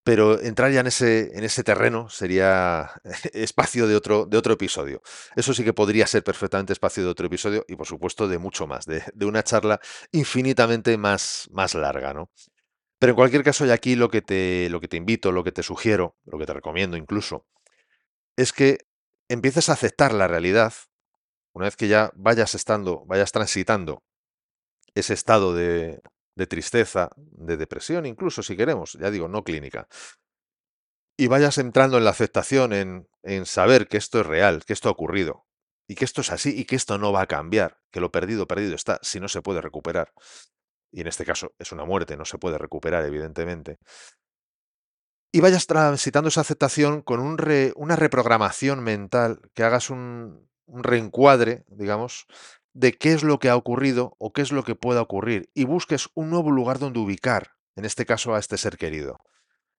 Pero 0.03 0.39
entrar 0.39 0.71
ya 0.71 0.79
en 0.79 0.88
ese, 0.88 1.38
en 1.38 1.43
ese 1.43 1.63
terreno 1.63 2.09
sería 2.09 2.91
espacio 3.33 3.88
de 3.88 3.95
otro, 3.95 4.25
de 4.25 4.38
otro 4.38 4.53
episodio. 4.53 5.01
Eso 5.35 5.53
sí 5.53 5.63
que 5.63 5.73
podría 5.73 6.07
ser 6.07 6.23
perfectamente 6.23 6.73
espacio 6.73 7.03
de 7.03 7.09
otro 7.09 7.27
episodio 7.27 7.65
y 7.67 7.75
por 7.75 7.85
supuesto 7.85 8.27
de 8.27 8.38
mucho 8.38 8.65
más, 8.65 8.85
de, 8.85 9.03
una 9.25 9.43
charla 9.43 9.79
infinitamente 10.12 10.97
más, 10.97 11.47
más 11.51 11.75
larga, 11.75 12.13
¿no? 12.13 12.29
Pero 12.99 13.12
en 13.12 13.15
cualquier 13.15 13.43
caso, 13.43 13.65
y 13.65 13.71
aquí 13.71 13.95
lo 13.95 14.09
que 14.09 14.21
te, 14.21 14.69
lo 14.69 14.81
que 14.81 14.88
te 14.89 14.97
invito, 14.97 15.31
lo 15.31 15.43
que 15.43 15.51
te 15.51 15.63
sugiero, 15.63 16.17
lo 16.25 16.38
que 16.38 16.45
te 16.45 16.53
recomiendo 16.53 16.97
incluso, 16.97 17.45
es 18.35 18.51
que 18.51 18.79
empieces 19.29 19.69
a 19.69 19.73
aceptar 19.73 20.13
la 20.13 20.27
realidad 20.27 20.73
una 21.53 21.65
vez 21.65 21.75
que 21.75 21.88
ya 21.88 22.12
vayas 22.15 22.55
estando, 22.55 23.05
vayas 23.05 23.31
transitando 23.31 24.03
ese 24.95 25.13
estado 25.13 25.53
de, 25.53 26.01
de 26.39 26.47
tristeza, 26.47 27.10
de 27.17 27.58
depresión, 27.58 28.06
incluso 28.06 28.41
si 28.41 28.56
queremos, 28.56 28.93
ya 28.93 29.12
digo, 29.12 29.28
no 29.28 29.43
clínica, 29.43 29.89
y 31.17 31.28
vayas 31.28 31.58
entrando 31.58 31.97
en 31.97 32.06
la 32.06 32.12
aceptación, 32.12 32.71
en, 32.71 33.10
en 33.23 33.45
saber 33.45 33.89
que 33.89 33.97
esto 33.97 34.21
es 34.21 34.25
real, 34.25 34.63
que 34.65 34.71
esto 34.71 34.88
ha 34.88 34.93
ocurrido, 34.93 35.45
y 35.86 35.95
que 35.95 36.06
esto 36.06 36.21
es 36.21 36.32
así, 36.32 36.58
y 36.58 36.63
que 36.63 36.78
esto 36.78 36.97
no 36.97 37.12
va 37.12 37.23
a 37.23 37.28
cambiar, 37.28 37.78
que 37.91 37.99
lo 37.99 38.10
perdido, 38.10 38.47
perdido 38.47 38.73
está, 38.73 38.99
si 39.02 39.19
no 39.19 39.28
se 39.28 39.41
puede 39.41 39.60
recuperar. 39.60 40.13
Y 40.91 41.02
en 41.02 41.08
este 41.08 41.25
caso 41.25 41.52
es 41.60 41.73
una 41.73 41.84
muerte, 41.84 42.15
no 42.15 42.23
se 42.23 42.38
puede 42.38 42.58
recuperar, 42.58 43.04
evidentemente. 43.06 43.80
Y 45.34 45.41
vayas 45.41 45.67
transitando 45.67 46.30
esa 46.30 46.41
aceptación 46.41 47.02
con 47.02 47.19
una 47.19 47.95
reprogramación 47.97 48.82
mental, 48.82 49.41
que 49.54 49.63
hagas 49.63 49.89
un, 49.89 50.49
un 50.67 50.84
reencuadre, 50.84 51.65
digamos, 51.67 52.28
de 52.73 52.93
qué 52.93 53.13
es 53.13 53.23
lo 53.23 53.39
que 53.39 53.49
ha 53.49 53.55
ocurrido 53.55 54.15
o 54.19 54.32
qué 54.32 54.41
es 54.41 54.51
lo 54.51 54.63
que 54.63 54.75
pueda 54.75 55.01
ocurrir, 55.01 55.49
y 55.53 55.65
busques 55.65 56.10
un 56.13 56.29
nuevo 56.29 56.51
lugar 56.51 56.79
donde 56.79 56.99
ubicar, 56.99 57.51
en 57.75 57.86
este 57.86 58.05
caso 58.05 58.36
a 58.36 58.39
este 58.39 58.58
ser 58.58 58.77
querido. 58.77 59.19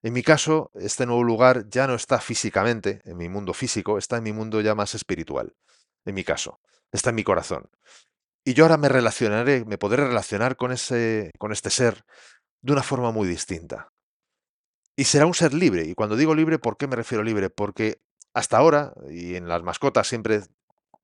En 0.03 0.15
mi 0.15 0.23
caso, 0.23 0.71
este 0.75 1.05
nuevo 1.05 1.23
lugar 1.23 1.69
ya 1.69 1.87
no 1.87 1.95
está 1.95 2.21
físicamente 2.21 3.03
en 3.05 3.19
mi 3.19 3.29
mundo 3.29 3.53
físico, 3.53 3.99
está 3.99 4.17
en 4.17 4.23
mi 4.23 4.33
mundo 4.33 4.61
ya 4.63 4.75
más 4.75 4.95
espiritual. 4.95 5.55
En 6.07 6.15
mi 6.15 6.25
caso, 6.25 6.61
está 6.91 7.11
en 7.11 7.17
mi 7.17 7.25
corazón. 7.25 7.69
Y 8.45 8.55
yo 8.55 8.65
ahora 8.65 8.79
me 8.79 8.89
relacionaré, 8.89 9.67
me 9.67 9.77
podré 9.77 10.07
relacionar 10.07 10.57
con 10.57 10.73
ese, 10.73 11.31
con 11.39 11.53
este 11.53 11.69
ser 11.69 12.05
de 12.63 12.73
una 12.73 12.83
forma 12.83 13.11
muy 13.13 13.29
distinta. 13.29 13.93
Y 14.97 15.05
será 15.05 15.27
un 15.27 15.35
ser 15.35 15.53
libre. 15.53 15.85
Y 15.85 15.95
cuando 15.95 16.17
digo 16.17 16.35
libre, 16.35 16.59
¿por 16.59 16.79
qué 16.79 16.87
me 16.87 16.97
refiero 16.97 17.23
libre? 17.23 17.51
Porque 17.51 18.01
hasta 18.33 18.57
ahora, 18.57 18.95
y 19.11 19.35
en 19.35 19.49
las 19.49 19.63
mascotas 19.63 20.09
siempre, 20.09 20.43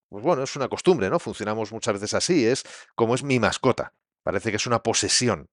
pues 0.09 0.25
bueno, 0.25 0.43
es 0.43 0.57
una 0.57 0.69
costumbre, 0.69 1.11
¿no? 1.11 1.19
Funcionamos 1.19 1.73
muchas 1.73 1.95
veces 1.95 2.15
así, 2.15 2.47
es 2.47 2.65
como 2.95 3.15
es 3.15 3.23
mi 3.23 3.39
mascota. 3.41 3.93
Parece 4.23 4.51
que 4.51 4.57
es 4.57 4.67
una 4.67 4.83
posesión. 4.83 5.49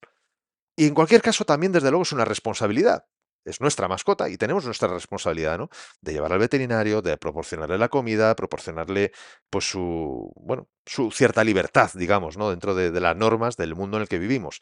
Y 0.75 0.87
en 0.87 0.93
cualquier 0.93 1.21
caso, 1.21 1.45
también, 1.45 1.71
desde 1.71 1.89
luego, 1.91 2.03
es 2.03 2.11
una 2.11 2.25
responsabilidad. 2.25 3.05
Es 3.45 3.59
nuestra 3.59 3.87
mascota 3.89 4.29
y 4.29 4.37
tenemos 4.37 4.65
nuestra 4.65 4.87
responsabilidad, 4.87 5.57
¿no? 5.57 5.69
De 6.01 6.13
llevarla 6.13 6.35
al 6.35 6.39
veterinario, 6.39 7.01
de 7.01 7.17
proporcionarle 7.17 7.77
la 7.77 7.89
comida, 7.89 8.35
proporcionarle, 8.35 9.11
pues, 9.49 9.69
su, 9.69 10.31
bueno, 10.37 10.69
su 10.85 11.11
cierta 11.11 11.43
libertad, 11.43 11.91
digamos, 11.93 12.37
¿no? 12.37 12.49
Dentro 12.51 12.73
de, 12.73 12.91
las 13.01 13.17
normas 13.17 13.57
del 13.57 13.75
mundo 13.75 13.97
en 13.97 14.03
el 14.03 14.09
que 14.09 14.19
vivimos. 14.19 14.61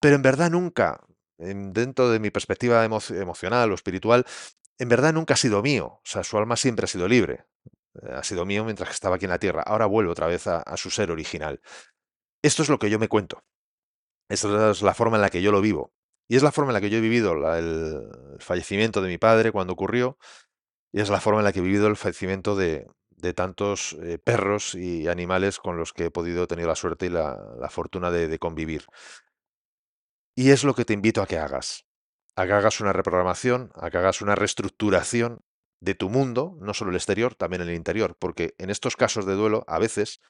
Pero 0.00 0.16
en 0.16 0.22
verdad 0.22 0.50
nunca, 0.50 1.00
en- 1.38 1.72
dentro 1.72 2.10
de 2.10 2.20
mi 2.20 2.30
perspectiva 2.30 2.84
emo- 2.86 3.14
emocional 3.14 3.70
o 3.72 3.74
espiritual, 3.74 4.24
en 4.78 4.88
verdad 4.88 5.12
nunca 5.14 5.34
ha 5.34 5.38
sido 5.38 5.62
mío. 5.62 5.86
O 5.86 6.02
sea, 6.04 6.24
su 6.24 6.38
alma 6.38 6.56
siempre 6.56 6.84
ha 6.84 6.88
sido 6.88 7.08
libre. 7.08 7.44
Eh, 7.94 8.12
Ha 8.12 8.22
sido 8.22 8.44
mío 8.46 8.64
mientras 8.64 8.90
estaba 8.90 9.16
aquí 9.16 9.24
en 9.26 9.30
la 9.30 9.38
tierra. 9.38 9.62
Ahora 9.62 9.86
vuelve 9.86 10.10
otra 10.10 10.26
vez 10.26 10.46
a, 10.46 10.76
su 10.76 10.90
ser 10.90 11.10
original. 11.10 11.60
Esto 12.42 12.62
es 12.62 12.68
lo 12.68 12.78
que 12.78 12.90
yo 12.90 12.98
me 12.98 13.08
cuento. 13.08 13.42
Esta 14.28 14.70
es 14.70 14.82
la 14.82 14.94
forma 14.94 15.16
en 15.16 15.22
la 15.22 15.30
que 15.30 15.42
yo 15.42 15.52
lo 15.52 15.60
vivo. 15.60 15.92
Y 16.28 16.36
es 16.36 16.42
la 16.42 16.52
forma 16.52 16.70
en 16.70 16.74
la 16.74 16.80
que 16.80 16.90
yo 16.90 16.98
he 16.98 17.00
vivido 17.00 17.32
el 17.56 18.38
fallecimiento 18.38 19.02
de 19.02 19.08
mi 19.08 19.18
padre 19.18 19.52
cuando 19.52 19.72
ocurrió. 19.72 20.18
Y 20.92 21.00
es 21.00 21.10
la 21.10 21.20
forma 21.20 21.40
en 21.40 21.44
la 21.44 21.52
que 21.52 21.60
he 21.60 21.62
vivido 21.62 21.88
el 21.88 21.96
fallecimiento 21.96 22.56
de, 22.56 22.86
tantos 23.34 23.96
eh, 24.02 24.18
perros 24.18 24.74
y 24.74 25.08
animales 25.08 25.58
con 25.58 25.76
los 25.76 25.92
que 25.92 26.06
he 26.06 26.10
podido 26.10 26.46
tener 26.46 26.66
la 26.66 26.76
suerte 26.76 27.06
y 27.06 27.10
la, 27.10 27.38
la 27.58 27.68
fortuna 27.68 28.10
de 28.10 28.28
de 28.28 28.38
convivir. 28.38 28.86
Y 30.36 30.50
es 30.50 30.64
lo 30.64 30.74
que 30.74 30.84
te 30.84 30.94
invito 30.94 31.22
a 31.22 31.26
que 31.26 31.38
hagas. 31.38 31.84
A 32.36 32.46
que 32.46 32.52
hagas 32.52 32.80
una 32.80 32.92
reprogramación, 32.92 33.70
a 33.74 33.90
que 33.90 33.98
hagas 33.98 34.22
una 34.22 34.34
reestructuración 34.34 35.40
de 35.80 35.94
tu 35.94 36.10
mundo, 36.10 36.56
no 36.60 36.74
solo 36.74 36.90
el 36.90 36.96
exterior, 36.96 37.34
también 37.34 37.62
el 37.62 37.74
interior, 37.74 38.16
porque 38.18 38.54
en 38.58 38.70
estos 38.70 38.96
casos 38.96 39.26
de 39.26 39.34
duelo, 39.34 39.64
a 39.66 39.78
veces, 39.78 40.20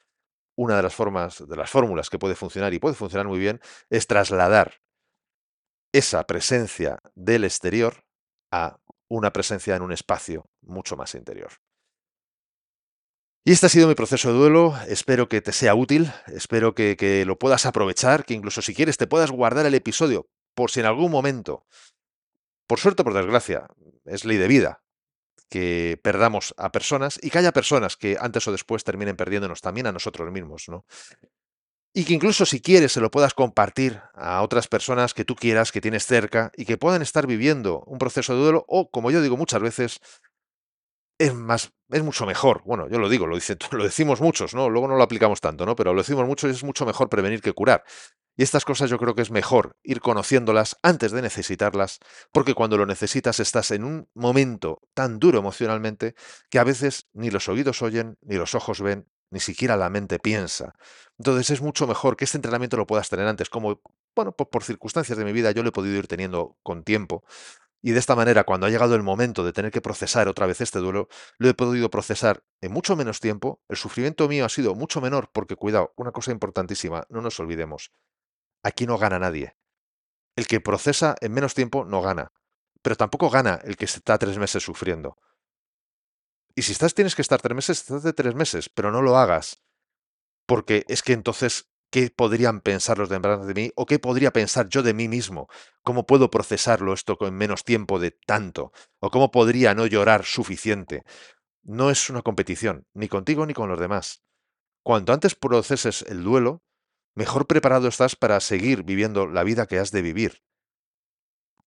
una 0.55 0.77
de 0.77 0.83
las 0.83 0.95
formas, 0.95 1.47
de 1.47 1.55
las 1.55 1.69
fórmulas 1.69 2.09
que 2.09 2.19
puede 2.19 2.35
funcionar 2.35 2.73
y 2.73 2.79
puede 2.79 2.95
funcionar 2.95 3.27
muy 3.27 3.39
bien, 3.39 3.59
es 3.89 4.07
trasladar 4.07 4.81
esa 5.93 6.25
presencia 6.25 6.99
del 7.15 7.43
exterior 7.43 8.05
a 8.51 8.79
una 9.09 9.33
presencia 9.33 9.75
en 9.75 9.81
un 9.81 9.91
espacio 9.91 10.49
mucho 10.61 10.95
más 10.95 11.15
interior. 11.15 11.51
Y 13.43 13.51
este 13.51 13.65
ha 13.65 13.69
sido 13.69 13.87
mi 13.87 13.95
proceso 13.95 14.31
de 14.31 14.37
duelo. 14.37 14.75
Espero 14.87 15.27
que 15.27 15.41
te 15.41 15.51
sea 15.51 15.73
útil, 15.73 16.11
espero 16.27 16.75
que, 16.75 16.95
que 16.95 17.25
lo 17.25 17.39
puedas 17.39 17.65
aprovechar, 17.65 18.23
que 18.23 18.35
incluso 18.35 18.61
si 18.61 18.73
quieres 18.73 18.97
te 18.97 19.07
puedas 19.07 19.31
guardar 19.31 19.65
el 19.65 19.73
episodio 19.73 20.29
por 20.55 20.69
si 20.69 20.79
en 20.79 20.85
algún 20.85 21.11
momento, 21.11 21.65
por 22.67 22.79
suerte 22.79 23.01
o 23.01 23.05
por 23.05 23.13
desgracia, 23.13 23.67
es 24.05 24.25
ley 24.25 24.37
de 24.37 24.47
vida, 24.47 24.83
que 25.51 25.99
perdamos 26.01 26.55
a 26.57 26.71
personas 26.71 27.19
y 27.21 27.29
que 27.29 27.37
haya 27.37 27.51
personas 27.51 27.97
que 27.97 28.17
antes 28.17 28.47
o 28.47 28.53
después 28.53 28.85
terminen 28.85 29.17
perdiéndonos 29.17 29.59
también 29.59 29.85
a 29.85 29.91
nosotros 29.91 30.31
mismos, 30.31 30.69
¿no? 30.69 30.85
Y 31.93 32.05
que 32.05 32.13
incluso 32.13 32.45
si 32.45 32.61
quieres 32.61 32.93
se 32.93 33.01
lo 33.01 33.11
puedas 33.11 33.33
compartir 33.33 33.99
a 34.13 34.41
otras 34.43 34.69
personas 34.69 35.13
que 35.13 35.25
tú 35.25 35.35
quieras, 35.35 35.73
que 35.73 35.81
tienes 35.81 36.05
cerca 36.05 36.53
y 36.55 36.63
que 36.63 36.77
puedan 36.77 37.01
estar 37.01 37.27
viviendo 37.27 37.83
un 37.85 37.97
proceso 37.97 38.33
de 38.33 38.39
duelo 38.39 38.63
o, 38.69 38.89
como 38.89 39.11
yo 39.11 39.21
digo 39.21 39.35
muchas 39.35 39.61
veces, 39.61 39.99
es 41.21 41.35
más, 41.35 41.71
es 41.89 42.03
mucho 42.03 42.25
mejor. 42.25 42.63
Bueno, 42.65 42.89
yo 42.89 42.97
lo 42.97 43.07
digo, 43.07 43.27
lo, 43.27 43.35
dice, 43.35 43.55
lo 43.71 43.83
decimos 43.83 44.21
muchos, 44.21 44.55
¿no? 44.55 44.69
Luego 44.69 44.87
no 44.87 44.95
lo 44.95 45.03
aplicamos 45.03 45.39
tanto, 45.39 45.65
¿no? 45.65 45.75
Pero 45.75 45.93
lo 45.93 46.01
decimos 46.01 46.25
mucho 46.25 46.47
y 46.47 46.51
es 46.51 46.63
mucho 46.63 46.85
mejor 46.85 47.09
prevenir 47.09 47.41
que 47.41 47.53
curar. 47.53 47.83
Y 48.35 48.43
estas 48.43 48.65
cosas 48.65 48.89
yo 48.89 48.97
creo 48.97 49.13
que 49.13 49.21
es 49.21 49.29
mejor 49.29 49.75
ir 49.83 50.01
conociéndolas 50.01 50.77
antes 50.81 51.11
de 51.11 51.21
necesitarlas, 51.21 51.99
porque 52.31 52.55
cuando 52.55 52.77
lo 52.77 52.87
necesitas 52.87 53.39
estás 53.39 53.69
en 53.71 53.83
un 53.83 54.09
momento 54.15 54.79
tan 54.95 55.19
duro 55.19 55.37
emocionalmente 55.39 56.15
que 56.49 56.57
a 56.57 56.63
veces 56.63 57.07
ni 57.13 57.29
los 57.29 57.49
oídos 57.49 57.81
oyen, 57.83 58.17
ni 58.21 58.37
los 58.37 58.55
ojos 58.55 58.81
ven, 58.81 59.07
ni 59.29 59.39
siquiera 59.39 59.77
la 59.77 59.89
mente 59.89 60.17
piensa. 60.17 60.73
Entonces 61.19 61.51
es 61.51 61.61
mucho 61.61 61.85
mejor 61.85 62.17
que 62.17 62.25
este 62.25 62.37
entrenamiento 62.37 62.77
lo 62.77 62.87
puedas 62.87 63.09
tener 63.09 63.27
antes, 63.27 63.49
como, 63.49 63.81
bueno, 64.15 64.31
por, 64.31 64.49
por 64.49 64.63
circunstancias 64.63 65.17
de 65.17 65.25
mi 65.25 65.33
vida 65.33 65.51
yo 65.51 65.61
lo 65.61 65.69
he 65.69 65.73
podido 65.73 65.97
ir 65.97 66.07
teniendo 66.07 66.57
con 66.63 66.83
tiempo. 66.83 67.23
Y 67.81 67.91
de 67.91 67.99
esta 67.99 68.15
manera, 68.15 68.43
cuando 68.43 68.67
ha 68.67 68.69
llegado 68.69 68.95
el 68.95 69.01
momento 69.01 69.43
de 69.43 69.53
tener 69.53 69.71
que 69.71 69.81
procesar 69.81 70.27
otra 70.27 70.45
vez 70.45 70.61
este 70.61 70.79
duelo, 70.79 71.07
lo 71.39 71.49
he 71.49 71.53
podido 71.53 71.89
procesar 71.89 72.43
en 72.61 72.71
mucho 72.71 72.95
menos 72.95 73.19
tiempo. 73.19 73.61
El 73.67 73.77
sufrimiento 73.77 74.27
mío 74.27 74.45
ha 74.45 74.49
sido 74.49 74.75
mucho 74.75 75.01
menor 75.01 75.31
porque, 75.33 75.55
cuidado, 75.55 75.91
una 75.95 76.11
cosa 76.11 76.31
importantísima, 76.31 77.05
no 77.09 77.21
nos 77.21 77.39
olvidemos, 77.39 77.91
aquí 78.63 78.85
no 78.85 78.97
gana 78.97 79.17
nadie. 79.17 79.57
El 80.35 80.47
que 80.47 80.61
procesa 80.61 81.15
en 81.21 81.33
menos 81.33 81.55
tiempo 81.55 81.83
no 81.83 82.01
gana, 82.01 82.31
pero 82.81 82.95
tampoco 82.95 83.29
gana 83.29 83.59
el 83.63 83.77
que 83.77 83.85
está 83.85 84.17
tres 84.17 84.37
meses 84.37 84.63
sufriendo. 84.63 85.17
Y 86.55 86.63
si 86.63 86.73
estás, 86.73 86.93
tienes 86.93 87.15
que 87.15 87.21
estar 87.21 87.41
tres 87.41 87.55
meses, 87.55 87.79
estás 87.79 88.03
de 88.03 88.13
tres 88.13 88.35
meses, 88.35 88.69
pero 88.69 88.91
no 88.91 89.01
lo 89.01 89.17
hagas, 89.17 89.63
porque 90.45 90.85
es 90.87 91.01
que 91.01 91.13
entonces, 91.13 91.70
¿qué 91.91 92.09
podrían 92.09 92.61
pensar 92.61 92.97
los 92.97 93.09
demás 93.09 93.45
de 93.45 93.53
mí? 93.53 93.71
¿O 93.75 93.85
qué 93.85 93.99
podría 93.99 94.31
pensar 94.31 94.69
yo 94.69 94.81
de 94.81 94.93
mí 94.93 95.07
mismo? 95.07 95.47
¿Cómo 95.83 96.05
puedo 96.05 96.31
procesarlo 96.31 96.93
esto 96.93 97.17
con 97.17 97.35
menos 97.35 97.63
tiempo 97.63 97.99
de 97.99 98.11
tanto? 98.11 98.71
¿O 98.99 99.11
cómo 99.11 99.29
podría 99.29 99.75
no 99.75 99.85
llorar 99.85 100.25
suficiente? 100.25 101.03
No 101.63 101.91
es 101.91 102.09
una 102.09 102.23
competición, 102.23 102.87
ni 102.93 103.07
contigo 103.07 103.45
ni 103.45 103.53
con 103.53 103.69
los 103.69 103.79
demás. 103.79 104.23
Cuanto 104.83 105.13
antes 105.13 105.35
proceses 105.35 106.03
el 106.07 106.23
duelo, 106.23 106.63
mejor 107.13 107.45
preparado 107.45 107.87
estás 107.87 108.15
para 108.15 108.39
seguir 108.39 108.83
viviendo 108.83 109.27
la 109.27 109.43
vida 109.43 109.67
que 109.67 109.77
has 109.77 109.91
de 109.91 110.01
vivir. 110.01 110.41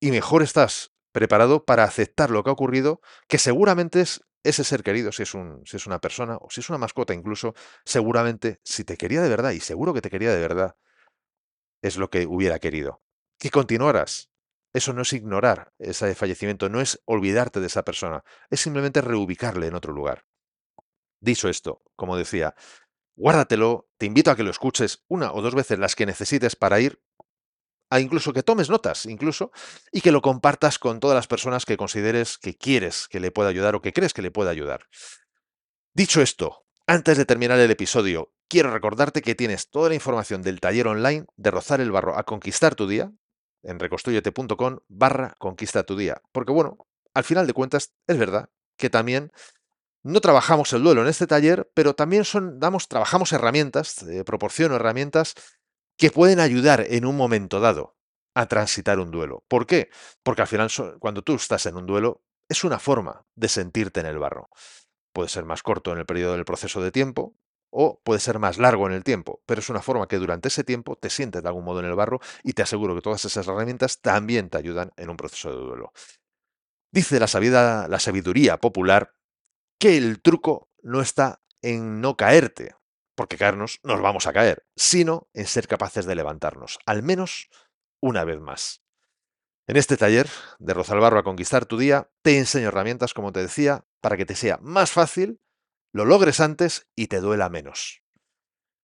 Y 0.00 0.10
mejor 0.10 0.42
estás 0.42 0.92
preparado 1.12 1.64
para 1.64 1.84
aceptar 1.84 2.30
lo 2.30 2.42
que 2.42 2.50
ha 2.50 2.54
ocurrido, 2.54 3.00
que 3.28 3.38
seguramente 3.38 4.00
es 4.00 4.22
ese 4.44 4.62
ser 4.62 4.82
querido, 4.82 5.10
si 5.10 5.22
es, 5.22 5.34
un, 5.34 5.62
si 5.66 5.76
es 5.76 5.86
una 5.86 6.00
persona 6.00 6.36
o 6.36 6.50
si 6.50 6.60
es 6.60 6.68
una 6.68 6.78
mascota 6.78 7.14
incluso, 7.14 7.54
seguramente 7.84 8.60
si 8.62 8.84
te 8.84 8.96
quería 8.96 9.22
de 9.22 9.28
verdad, 9.28 9.50
y 9.52 9.60
seguro 9.60 9.94
que 9.94 10.02
te 10.02 10.10
quería 10.10 10.32
de 10.32 10.40
verdad, 10.40 10.76
es 11.82 11.96
lo 11.96 12.10
que 12.10 12.26
hubiera 12.26 12.58
querido. 12.58 13.02
Que 13.38 13.50
continuaras. 13.50 14.30
Eso 14.72 14.92
no 14.92 15.02
es 15.02 15.12
ignorar 15.12 15.72
ese 15.78 16.14
fallecimiento, 16.14 16.68
no 16.68 16.80
es 16.80 17.00
olvidarte 17.04 17.60
de 17.60 17.66
esa 17.66 17.84
persona, 17.84 18.24
es 18.50 18.60
simplemente 18.60 19.00
reubicarle 19.00 19.68
en 19.68 19.74
otro 19.74 19.92
lugar. 19.92 20.24
Dicho 21.20 21.48
esto, 21.48 21.82
como 21.94 22.16
decía, 22.16 22.54
guárdatelo, 23.16 23.88
te 23.98 24.06
invito 24.06 24.30
a 24.30 24.36
que 24.36 24.42
lo 24.42 24.50
escuches 24.50 25.04
una 25.08 25.32
o 25.32 25.42
dos 25.42 25.54
veces 25.54 25.78
las 25.78 25.94
que 25.94 26.06
necesites 26.06 26.56
para 26.56 26.80
ir 26.80 27.00
a 27.90 28.00
incluso 28.00 28.32
que 28.32 28.42
tomes 28.42 28.70
notas, 28.70 29.06
incluso, 29.06 29.52
y 29.92 30.00
que 30.00 30.12
lo 30.12 30.22
compartas 30.22 30.78
con 30.78 31.00
todas 31.00 31.14
las 31.14 31.26
personas 31.26 31.64
que 31.64 31.76
consideres 31.76 32.38
que 32.38 32.56
quieres 32.56 33.08
que 33.08 33.20
le 33.20 33.30
pueda 33.30 33.48
ayudar 33.48 33.74
o 33.74 33.82
que 33.82 33.92
crees 33.92 34.12
que 34.12 34.22
le 34.22 34.30
pueda 34.30 34.50
ayudar. 34.50 34.86
Dicho 35.92 36.20
esto, 36.22 36.64
antes 36.86 37.16
de 37.16 37.24
terminar 37.24 37.58
el 37.58 37.70
episodio, 37.70 38.32
quiero 38.48 38.72
recordarte 38.72 39.22
que 39.22 39.34
tienes 39.34 39.70
toda 39.70 39.88
la 39.88 39.94
información 39.94 40.42
del 40.42 40.60
taller 40.60 40.88
online 40.88 41.26
de 41.36 41.50
Rozar 41.50 41.80
el 41.80 41.90
Barro 41.90 42.18
a 42.18 42.24
Conquistar 42.24 42.74
tu 42.74 42.86
Día 42.86 43.12
en 43.62 43.78
reconstruyete.com 43.78 44.78
barra 44.88 45.34
Conquista 45.38 45.84
tu 45.84 45.96
Día. 45.96 46.20
Porque 46.32 46.52
bueno, 46.52 46.76
al 47.14 47.24
final 47.24 47.46
de 47.46 47.52
cuentas, 47.52 47.94
es 48.06 48.18
verdad 48.18 48.50
que 48.76 48.90
también 48.90 49.32
no 50.02 50.20
trabajamos 50.20 50.72
el 50.72 50.82
duelo 50.82 51.02
en 51.02 51.08
este 51.08 51.26
taller, 51.26 51.70
pero 51.74 51.94
también 51.94 52.24
son, 52.24 52.60
damos, 52.60 52.88
trabajamos 52.88 53.32
herramientas, 53.32 54.02
eh, 54.02 54.22
proporciono 54.24 54.76
herramientas 54.76 55.34
que 55.96 56.10
pueden 56.10 56.40
ayudar 56.40 56.84
en 56.88 57.06
un 57.06 57.16
momento 57.16 57.60
dado 57.60 57.96
a 58.34 58.46
transitar 58.46 58.98
un 58.98 59.10
duelo. 59.10 59.44
¿Por 59.48 59.66
qué? 59.66 59.90
Porque 60.22 60.42
al 60.42 60.48
final, 60.48 60.70
cuando 60.98 61.22
tú 61.22 61.34
estás 61.34 61.66
en 61.66 61.76
un 61.76 61.86
duelo, 61.86 62.22
es 62.48 62.64
una 62.64 62.78
forma 62.78 63.26
de 63.34 63.48
sentirte 63.48 64.00
en 64.00 64.06
el 64.06 64.18
barro. 64.18 64.48
Puede 65.12 65.28
ser 65.28 65.44
más 65.44 65.62
corto 65.62 65.92
en 65.92 65.98
el 65.98 66.06
periodo 66.06 66.32
del 66.32 66.44
proceso 66.44 66.82
de 66.82 66.90
tiempo 66.90 67.36
o 67.70 68.00
puede 68.04 68.20
ser 68.20 68.38
más 68.38 68.58
largo 68.58 68.86
en 68.86 68.92
el 68.92 69.02
tiempo, 69.02 69.42
pero 69.46 69.60
es 69.60 69.68
una 69.68 69.82
forma 69.82 70.06
que 70.06 70.18
durante 70.18 70.46
ese 70.46 70.62
tiempo 70.62 70.96
te 70.96 71.10
sientes 71.10 71.42
de 71.42 71.48
algún 71.48 71.64
modo 71.64 71.80
en 71.80 71.86
el 71.86 71.94
barro 71.94 72.20
y 72.44 72.52
te 72.52 72.62
aseguro 72.62 72.94
que 72.94 73.00
todas 73.00 73.24
esas 73.24 73.48
herramientas 73.48 74.00
también 74.00 74.48
te 74.48 74.58
ayudan 74.58 74.92
en 74.96 75.10
un 75.10 75.16
proceso 75.16 75.50
de 75.50 75.56
duelo. 75.56 75.92
Dice 76.92 77.18
la, 77.18 77.88
la 77.88 77.98
sabiduría 77.98 78.58
popular 78.58 79.14
que 79.80 79.96
el 79.96 80.22
truco 80.22 80.70
no 80.82 81.00
está 81.00 81.42
en 81.62 82.00
no 82.00 82.16
caerte, 82.16 82.76
porque 83.14 83.36
caernos 83.36 83.80
nos 83.82 84.00
vamos 84.00 84.26
a 84.26 84.32
caer, 84.32 84.66
sino 84.76 85.28
en 85.32 85.46
ser 85.46 85.68
capaces 85.68 86.06
de 86.06 86.14
levantarnos, 86.14 86.78
al 86.86 87.02
menos 87.02 87.48
una 88.00 88.24
vez 88.24 88.40
más. 88.40 88.82
En 89.66 89.76
este 89.76 89.96
taller 89.96 90.28
de 90.58 90.74
Rozalbarro 90.74 91.18
a 91.18 91.24
Conquistar 91.24 91.64
tu 91.64 91.78
Día, 91.78 92.10
te 92.22 92.38
enseño 92.38 92.68
herramientas, 92.68 93.14
como 93.14 93.32
te 93.32 93.40
decía, 93.40 93.86
para 94.00 94.16
que 94.16 94.26
te 94.26 94.34
sea 94.34 94.58
más 94.60 94.90
fácil, 94.90 95.40
lo 95.92 96.04
logres 96.04 96.40
antes 96.40 96.86
y 96.94 97.06
te 97.06 97.20
duela 97.20 97.48
menos. 97.48 98.02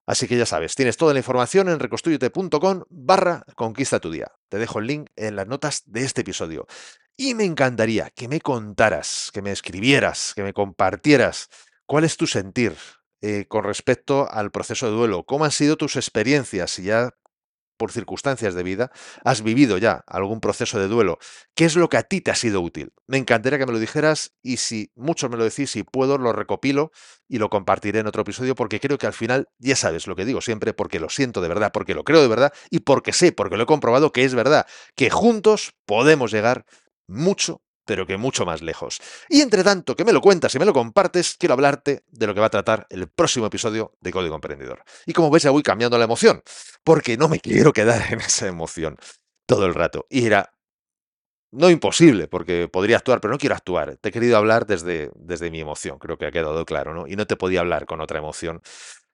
Así 0.06 0.26
que 0.26 0.38
ya 0.38 0.46
sabes, 0.46 0.74
tienes 0.74 0.96
toda 0.96 1.12
la 1.12 1.20
información 1.20 1.68
en 1.68 1.78
reconstruyete.com 1.78 2.84
barra 2.88 3.44
conquista 3.54 4.00
tu 4.00 4.10
día. 4.10 4.32
Te 4.48 4.58
dejo 4.58 4.78
el 4.78 4.86
link 4.86 5.10
en 5.16 5.36
las 5.36 5.46
notas 5.46 5.82
de 5.86 6.02
este 6.02 6.22
episodio. 6.22 6.66
Y 7.16 7.34
me 7.34 7.44
encantaría 7.44 8.10
que 8.10 8.26
me 8.26 8.40
contaras, 8.40 9.30
que 9.32 9.42
me 9.42 9.52
escribieras, 9.52 10.32
que 10.34 10.42
me 10.42 10.54
compartieras 10.54 11.48
cuál 11.84 12.04
es 12.04 12.16
tu 12.16 12.26
sentir 12.26 12.74
eh, 13.22 13.46
con 13.48 13.64
respecto 13.64 14.30
al 14.30 14.50
proceso 14.50 14.86
de 14.86 14.92
duelo, 14.92 15.24
cómo 15.24 15.44
han 15.44 15.50
sido 15.50 15.76
tus 15.76 15.96
experiencias, 15.96 16.70
si 16.70 16.84
ya 16.84 17.10
por 17.80 17.92
circunstancias 17.92 18.54
de 18.54 18.62
vida, 18.62 18.92
has 19.24 19.42
vivido 19.42 19.78
ya 19.78 20.04
algún 20.06 20.40
proceso 20.40 20.78
de 20.78 20.86
duelo. 20.86 21.18
¿Qué 21.54 21.64
es 21.64 21.76
lo 21.76 21.88
que 21.88 21.96
a 21.96 22.02
ti 22.02 22.20
te 22.20 22.30
ha 22.30 22.34
sido 22.34 22.60
útil? 22.60 22.92
Me 23.06 23.16
encantaría 23.16 23.58
que 23.58 23.64
me 23.64 23.72
lo 23.72 23.78
dijeras 23.78 24.34
y 24.42 24.58
si 24.58 24.92
muchos 24.94 25.30
me 25.30 25.38
lo 25.38 25.44
decís, 25.44 25.70
si 25.70 25.82
puedo, 25.82 26.18
lo 26.18 26.34
recopilo 26.34 26.92
y 27.26 27.38
lo 27.38 27.48
compartiré 27.48 28.00
en 28.00 28.06
otro 28.06 28.20
episodio 28.20 28.54
porque 28.54 28.80
creo 28.80 28.98
que 28.98 29.06
al 29.06 29.14
final 29.14 29.48
ya 29.58 29.76
sabes 29.76 30.06
lo 30.06 30.14
que 30.14 30.26
digo 30.26 30.42
siempre, 30.42 30.74
porque 30.74 31.00
lo 31.00 31.08
siento 31.08 31.40
de 31.40 31.48
verdad, 31.48 31.72
porque 31.72 31.94
lo 31.94 32.04
creo 32.04 32.20
de 32.20 32.28
verdad 32.28 32.52
y 32.68 32.80
porque 32.80 33.14
sé, 33.14 33.32
porque 33.32 33.56
lo 33.56 33.62
he 33.62 33.66
comprobado 33.66 34.12
que 34.12 34.24
es 34.24 34.34
verdad, 34.34 34.66
que 34.94 35.08
juntos 35.08 35.72
podemos 35.86 36.32
llegar 36.32 36.66
mucho 37.06 37.62
pero 37.84 38.06
que 38.06 38.16
mucho 38.16 38.44
más 38.44 38.62
lejos. 38.62 38.98
Y 39.28 39.40
entre 39.40 39.64
tanto 39.64 39.96
que 39.96 40.04
me 40.04 40.12
lo 40.12 40.20
cuentas 40.20 40.54
y 40.54 40.58
me 40.58 40.64
lo 40.64 40.72
compartes, 40.72 41.36
quiero 41.38 41.54
hablarte 41.54 42.04
de 42.08 42.26
lo 42.26 42.34
que 42.34 42.40
va 42.40 42.46
a 42.46 42.50
tratar 42.50 42.86
el 42.90 43.08
próximo 43.08 43.46
episodio 43.46 43.96
de 44.00 44.12
Código 44.12 44.34
Emprendedor. 44.34 44.82
Y 45.06 45.12
como 45.12 45.30
ves, 45.30 45.42
ya 45.42 45.50
voy 45.50 45.62
cambiando 45.62 45.98
la 45.98 46.04
emoción, 46.04 46.42
porque 46.84 47.16
no 47.16 47.28
me 47.28 47.40
quiero 47.40 47.72
quedar 47.72 48.12
en 48.12 48.20
esa 48.20 48.46
emoción 48.46 48.96
todo 49.46 49.66
el 49.66 49.74
rato. 49.74 50.06
Y 50.08 50.26
era 50.26 50.52
no 51.52 51.68
imposible, 51.68 52.28
porque 52.28 52.68
podría 52.68 52.96
actuar, 52.96 53.20
pero 53.20 53.32
no 53.32 53.38
quiero 53.38 53.56
actuar. 53.56 53.96
Te 53.96 54.10
he 54.10 54.12
querido 54.12 54.36
hablar 54.36 54.66
desde, 54.66 55.10
desde 55.16 55.50
mi 55.50 55.60
emoción, 55.60 55.98
creo 55.98 56.16
que 56.16 56.26
ha 56.26 56.30
quedado 56.30 56.64
claro, 56.64 56.94
¿no? 56.94 57.08
Y 57.08 57.16
no 57.16 57.26
te 57.26 57.36
podía 57.36 57.60
hablar 57.60 57.86
con 57.86 58.00
otra 58.00 58.18
emoción 58.18 58.62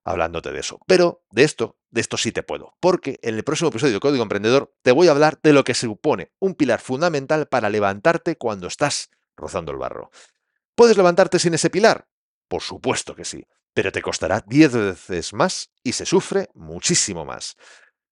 hablándote 0.07 0.53
de 0.53 0.61
eso. 0.61 0.79
Pero 0.87 1.25
de 1.31 1.43
esto, 1.43 1.77
de 1.91 2.01
esto 2.01 2.17
sí 2.17 2.31
te 2.33 2.45
puedo, 2.45 2.77
porque 2.81 3.19
en 3.23 3.35
el 3.35 3.45
próximo 3.45 3.71
episodio 3.71 3.95
de 3.95 4.01
Código 4.01 4.23
Emprendedor 4.23 4.73
te 4.83 4.93
voy 4.93 5.09
a 5.09 5.11
hablar 5.11 5.41
de 5.43 5.53
lo 5.53 5.65
que 5.65 5.75
supone 5.75 6.33
un 6.39 6.55
pilar 6.55 6.81
fundamental 6.81 7.49
para 7.49 7.69
levantarte 7.69 8.37
cuando 8.37 8.69
estás 8.69 9.11
rozando 9.37 9.73
el 9.73 9.79
barro. 9.79 10.11
¿Puedes 10.77 10.97
levantarte 10.97 11.41
sin 11.41 11.55
ese 11.55 11.71
pilar? 11.71 12.07
Por 12.49 12.63
supuesto 12.63 13.17
que 13.17 13.25
sí, 13.25 13.45
pero 13.75 13.91
te 13.91 14.01
costará 14.01 14.45
10 14.47 14.73
veces 14.73 15.33
más 15.33 15.73
y 15.83 15.93
se 15.93 16.07
sufre 16.07 16.49
muchísimo 16.55 17.25
más. 17.25 17.57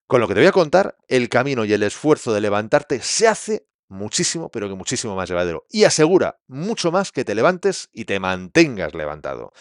Con 0.05 0.19
lo 0.19 0.27
que 0.27 0.33
te 0.33 0.41
voy 0.41 0.47
a 0.47 0.51
contar, 0.51 0.97
el 1.07 1.29
camino 1.29 1.63
y 1.63 1.71
el 1.71 1.81
esfuerzo 1.81 2.33
de 2.33 2.41
levantarte 2.41 3.01
se 3.01 3.29
hace 3.29 3.67
muchísimo, 3.87 4.49
pero 4.49 4.67
que 4.67 4.75
muchísimo 4.75 5.15
más 5.15 5.29
llevadero. 5.29 5.65
Y 5.69 5.85
asegura 5.85 6.39
mucho 6.47 6.91
más 6.91 7.13
que 7.13 7.23
te 7.23 7.35
levantes 7.35 7.89
y 7.93 8.03
te 8.03 8.19
mantengas 8.19 8.93
levantado. 8.93 9.53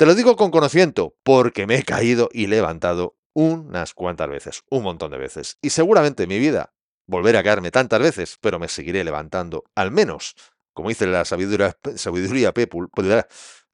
Te 0.00 0.06
lo 0.06 0.14
digo 0.14 0.34
con 0.34 0.50
conocimiento, 0.50 1.14
porque 1.22 1.66
me 1.66 1.76
he 1.76 1.82
caído 1.82 2.30
y 2.32 2.46
levantado 2.46 3.18
unas 3.34 3.92
cuantas 3.92 4.30
veces, 4.30 4.62
un 4.70 4.82
montón 4.82 5.10
de 5.10 5.18
veces. 5.18 5.58
Y 5.60 5.68
seguramente 5.68 6.22
en 6.22 6.30
mi 6.30 6.38
vida 6.38 6.72
volveré 7.06 7.36
a 7.36 7.42
caerme 7.42 7.70
tantas 7.70 8.00
veces, 8.00 8.38
pero 8.40 8.58
me 8.58 8.68
seguiré 8.68 9.04
levantando, 9.04 9.64
al 9.74 9.90
menos, 9.90 10.36
como 10.72 10.88
dice 10.88 11.06
la 11.06 11.26
sabiduría, 11.26 11.76
sabiduría, 11.96 12.54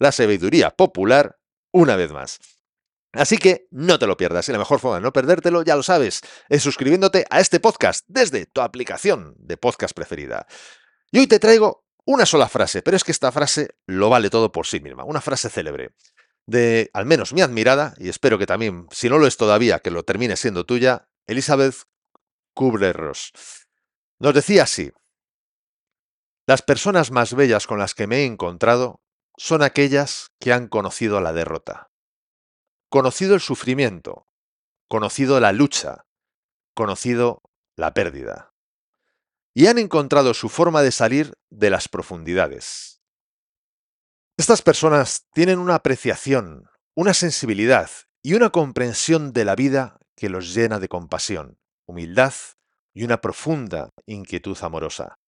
la 0.01 0.11
sabiduría 0.11 0.71
popular, 0.71 1.39
una 1.71 1.95
vez 1.95 2.11
más. 2.11 2.41
Así 3.13 3.39
que 3.39 3.69
no 3.71 4.01
te 4.01 4.09
lo 4.09 4.17
pierdas 4.17 4.49
y 4.49 4.53
la 4.53 4.59
mejor 4.59 4.81
forma 4.81 4.97
de 4.97 5.03
no 5.03 5.13
perdértelo, 5.13 5.63
ya 5.63 5.77
lo 5.77 5.85
sabes, 5.85 6.23
es 6.49 6.61
suscribiéndote 6.61 7.25
a 7.31 7.39
este 7.39 7.61
podcast 7.61 8.05
desde 8.09 8.47
tu 8.47 8.63
aplicación 8.63 9.37
de 9.39 9.59
podcast 9.59 9.95
preferida. 9.95 10.49
Y 11.13 11.21
hoy 11.21 11.29
te 11.29 11.39
traigo 11.39 11.87
una 12.05 12.27
sola 12.27 12.49
frase, 12.49 12.83
pero 12.83 12.97
es 12.97 13.05
que 13.05 13.13
esta 13.13 13.31
frase 13.31 13.77
lo 13.87 14.09
vale 14.11 14.29
todo 14.29 14.51
por 14.51 14.67
sí 14.67 14.81
misma, 14.81 15.05
una 15.05 15.21
frase 15.21 15.51
célebre 15.51 15.93
de, 16.47 16.91
al 16.95 17.07
menos 17.07 17.33
mi 17.33 17.43
admirada, 17.43 17.95
y 17.99 18.09
espero 18.09 18.39
que 18.39 18.47
también, 18.47 18.87
si 18.91 19.09
no 19.09 19.19
lo 19.19 19.27
es 19.27 19.37
todavía, 19.37 19.81
que 19.81 19.91
lo 19.91 20.05
termine 20.05 20.37
siendo 20.37 20.65
tuya, 20.65 21.09
Elizabeth 21.27 21.75
Kubler-Ross. 22.55 23.33
Nos 24.19 24.35
decía 24.35 24.63
así, 24.63 24.93
las 26.47 26.63
personas 26.63 27.11
más 27.11 27.35
bellas 27.35 27.67
con 27.67 27.79
las 27.79 27.95
que 27.95 28.07
me 28.07 28.19
he 28.19 28.25
encontrado 28.25 29.03
son 29.37 29.63
aquellas 29.63 30.31
que 30.39 30.53
han 30.53 30.69
conocido 30.69 31.21
la 31.21 31.33
derrota, 31.33 31.91
conocido 32.89 33.35
el 33.35 33.41
sufrimiento, 33.41 34.29
conocido 34.89 35.41
la 35.41 35.53
lucha, 35.53 36.07
conocido 36.75 37.43
la 37.75 37.93
pérdida, 37.93 38.55
y 39.53 39.67
han 39.67 39.79
encontrado 39.79 40.33
su 40.33 40.49
forma 40.49 40.83
de 40.83 40.93
salir 40.93 41.35
de 41.51 41.71
las 41.71 41.89
profundidades 41.89 42.96
estas 44.37 44.61
personas 44.61 45.27
tienen 45.33 45.59
una 45.59 45.77
apreciación, 45.77 46.69
una 46.95 47.15
sensibilidad 47.15 47.91
y 48.23 48.35
una 48.35 48.51
comprensión 48.51 49.33
de 49.33 49.47
la 49.47 49.57
vida 49.57 49.99
que 50.15 50.29
los 50.29 50.55
llena 50.55 50.79
de 50.79 50.89
compasión, 50.89 51.59
humildad 51.87 52.35
y 52.93 53.05
una 53.05 53.21
profunda 53.21 53.91
inquietud 54.05 54.57
amorosa. 54.61 55.19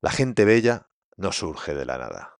La 0.00 0.10
gente 0.10 0.44
bella 0.44 0.88
no 1.16 1.32
surge 1.32 1.74
de 1.74 1.84
la 1.84 1.98
nada. 1.98 2.36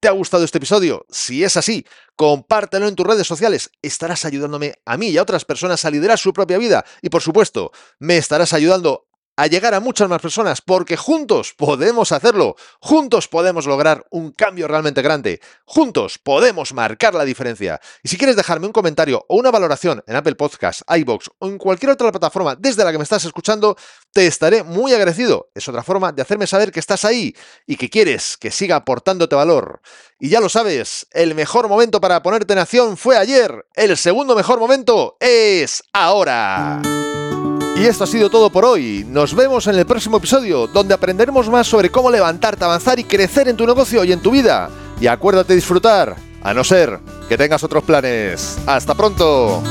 ¿Te 0.00 0.08
ha 0.08 0.12
gustado 0.12 0.44
este 0.44 0.58
episodio? 0.58 1.04
Si 1.10 1.44
es 1.44 1.56
así, 1.56 1.86
compártelo 2.16 2.88
en 2.88 2.94
tus 2.94 3.06
redes 3.06 3.26
sociales. 3.26 3.70
Estarás 3.82 4.24
ayudándome 4.24 4.74
a 4.84 4.96
mí 4.96 5.08
y 5.08 5.18
a 5.18 5.22
otras 5.22 5.44
personas 5.44 5.84
a 5.84 5.90
liderar 5.90 6.18
su 6.18 6.32
propia 6.32 6.58
vida. 6.58 6.84
Y 7.02 7.08
por 7.08 7.22
supuesto, 7.22 7.72
me 7.98 8.16
estarás 8.16 8.52
ayudando 8.52 9.08
a 9.36 9.46
llegar 9.46 9.74
a 9.74 9.80
muchas 9.80 10.08
más 10.08 10.20
personas, 10.20 10.60
porque 10.62 10.96
juntos 10.96 11.54
podemos 11.56 12.12
hacerlo, 12.12 12.56
juntos 12.80 13.28
podemos 13.28 13.66
lograr 13.66 14.06
un 14.10 14.32
cambio 14.32 14.66
realmente 14.66 15.02
grande, 15.02 15.40
juntos 15.64 16.18
podemos 16.18 16.72
marcar 16.72 17.14
la 17.14 17.24
diferencia. 17.24 17.80
Y 18.02 18.08
si 18.08 18.16
quieres 18.16 18.36
dejarme 18.36 18.66
un 18.66 18.72
comentario 18.72 19.24
o 19.28 19.36
una 19.36 19.50
valoración 19.50 20.02
en 20.06 20.16
Apple 20.16 20.34
Podcasts, 20.34 20.84
iBox 20.88 21.30
o 21.38 21.48
en 21.48 21.58
cualquier 21.58 21.92
otra 21.92 22.10
plataforma 22.10 22.56
desde 22.56 22.84
la 22.84 22.92
que 22.92 22.98
me 22.98 23.04
estás 23.04 23.24
escuchando, 23.24 23.76
te 24.12 24.26
estaré 24.26 24.62
muy 24.62 24.92
agradecido. 24.92 25.50
Es 25.54 25.68
otra 25.68 25.82
forma 25.82 26.12
de 26.12 26.22
hacerme 26.22 26.46
saber 26.46 26.72
que 26.72 26.80
estás 26.80 27.04
ahí 27.04 27.34
y 27.66 27.76
que 27.76 27.90
quieres 27.90 28.36
que 28.36 28.50
siga 28.50 28.76
aportándote 28.76 29.36
valor. 29.36 29.80
Y 30.18 30.30
ya 30.30 30.40
lo 30.40 30.48
sabes, 30.48 31.06
el 31.12 31.34
mejor 31.34 31.68
momento 31.68 32.00
para 32.00 32.22
ponerte 32.22 32.54
en 32.54 32.60
acción 32.60 32.96
fue 32.96 33.18
ayer, 33.18 33.66
el 33.74 33.96
segundo 33.96 34.34
mejor 34.34 34.58
momento 34.58 35.16
es 35.20 35.82
ahora. 35.92 36.80
Y 37.78 37.84
esto 37.84 38.04
ha 38.04 38.06
sido 38.06 38.30
todo 38.30 38.48
por 38.48 38.64
hoy. 38.64 39.04
Nos 39.06 39.34
vemos 39.34 39.66
en 39.66 39.74
el 39.74 39.84
próximo 39.84 40.16
episodio, 40.16 40.66
donde 40.66 40.94
aprenderemos 40.94 41.50
más 41.50 41.66
sobre 41.66 41.90
cómo 41.90 42.10
levantarte, 42.10 42.64
avanzar 42.64 42.98
y 42.98 43.04
crecer 43.04 43.48
en 43.48 43.56
tu 43.56 43.66
negocio 43.66 44.02
y 44.02 44.12
en 44.12 44.20
tu 44.20 44.30
vida. 44.30 44.70
Y 44.98 45.06
acuérdate 45.06 45.52
de 45.52 45.56
disfrutar, 45.56 46.16
a 46.42 46.54
no 46.54 46.64
ser 46.64 46.98
que 47.28 47.36
tengas 47.36 47.62
otros 47.64 47.84
planes. 47.84 48.56
¡Hasta 48.66 48.94
pronto! 48.94 49.62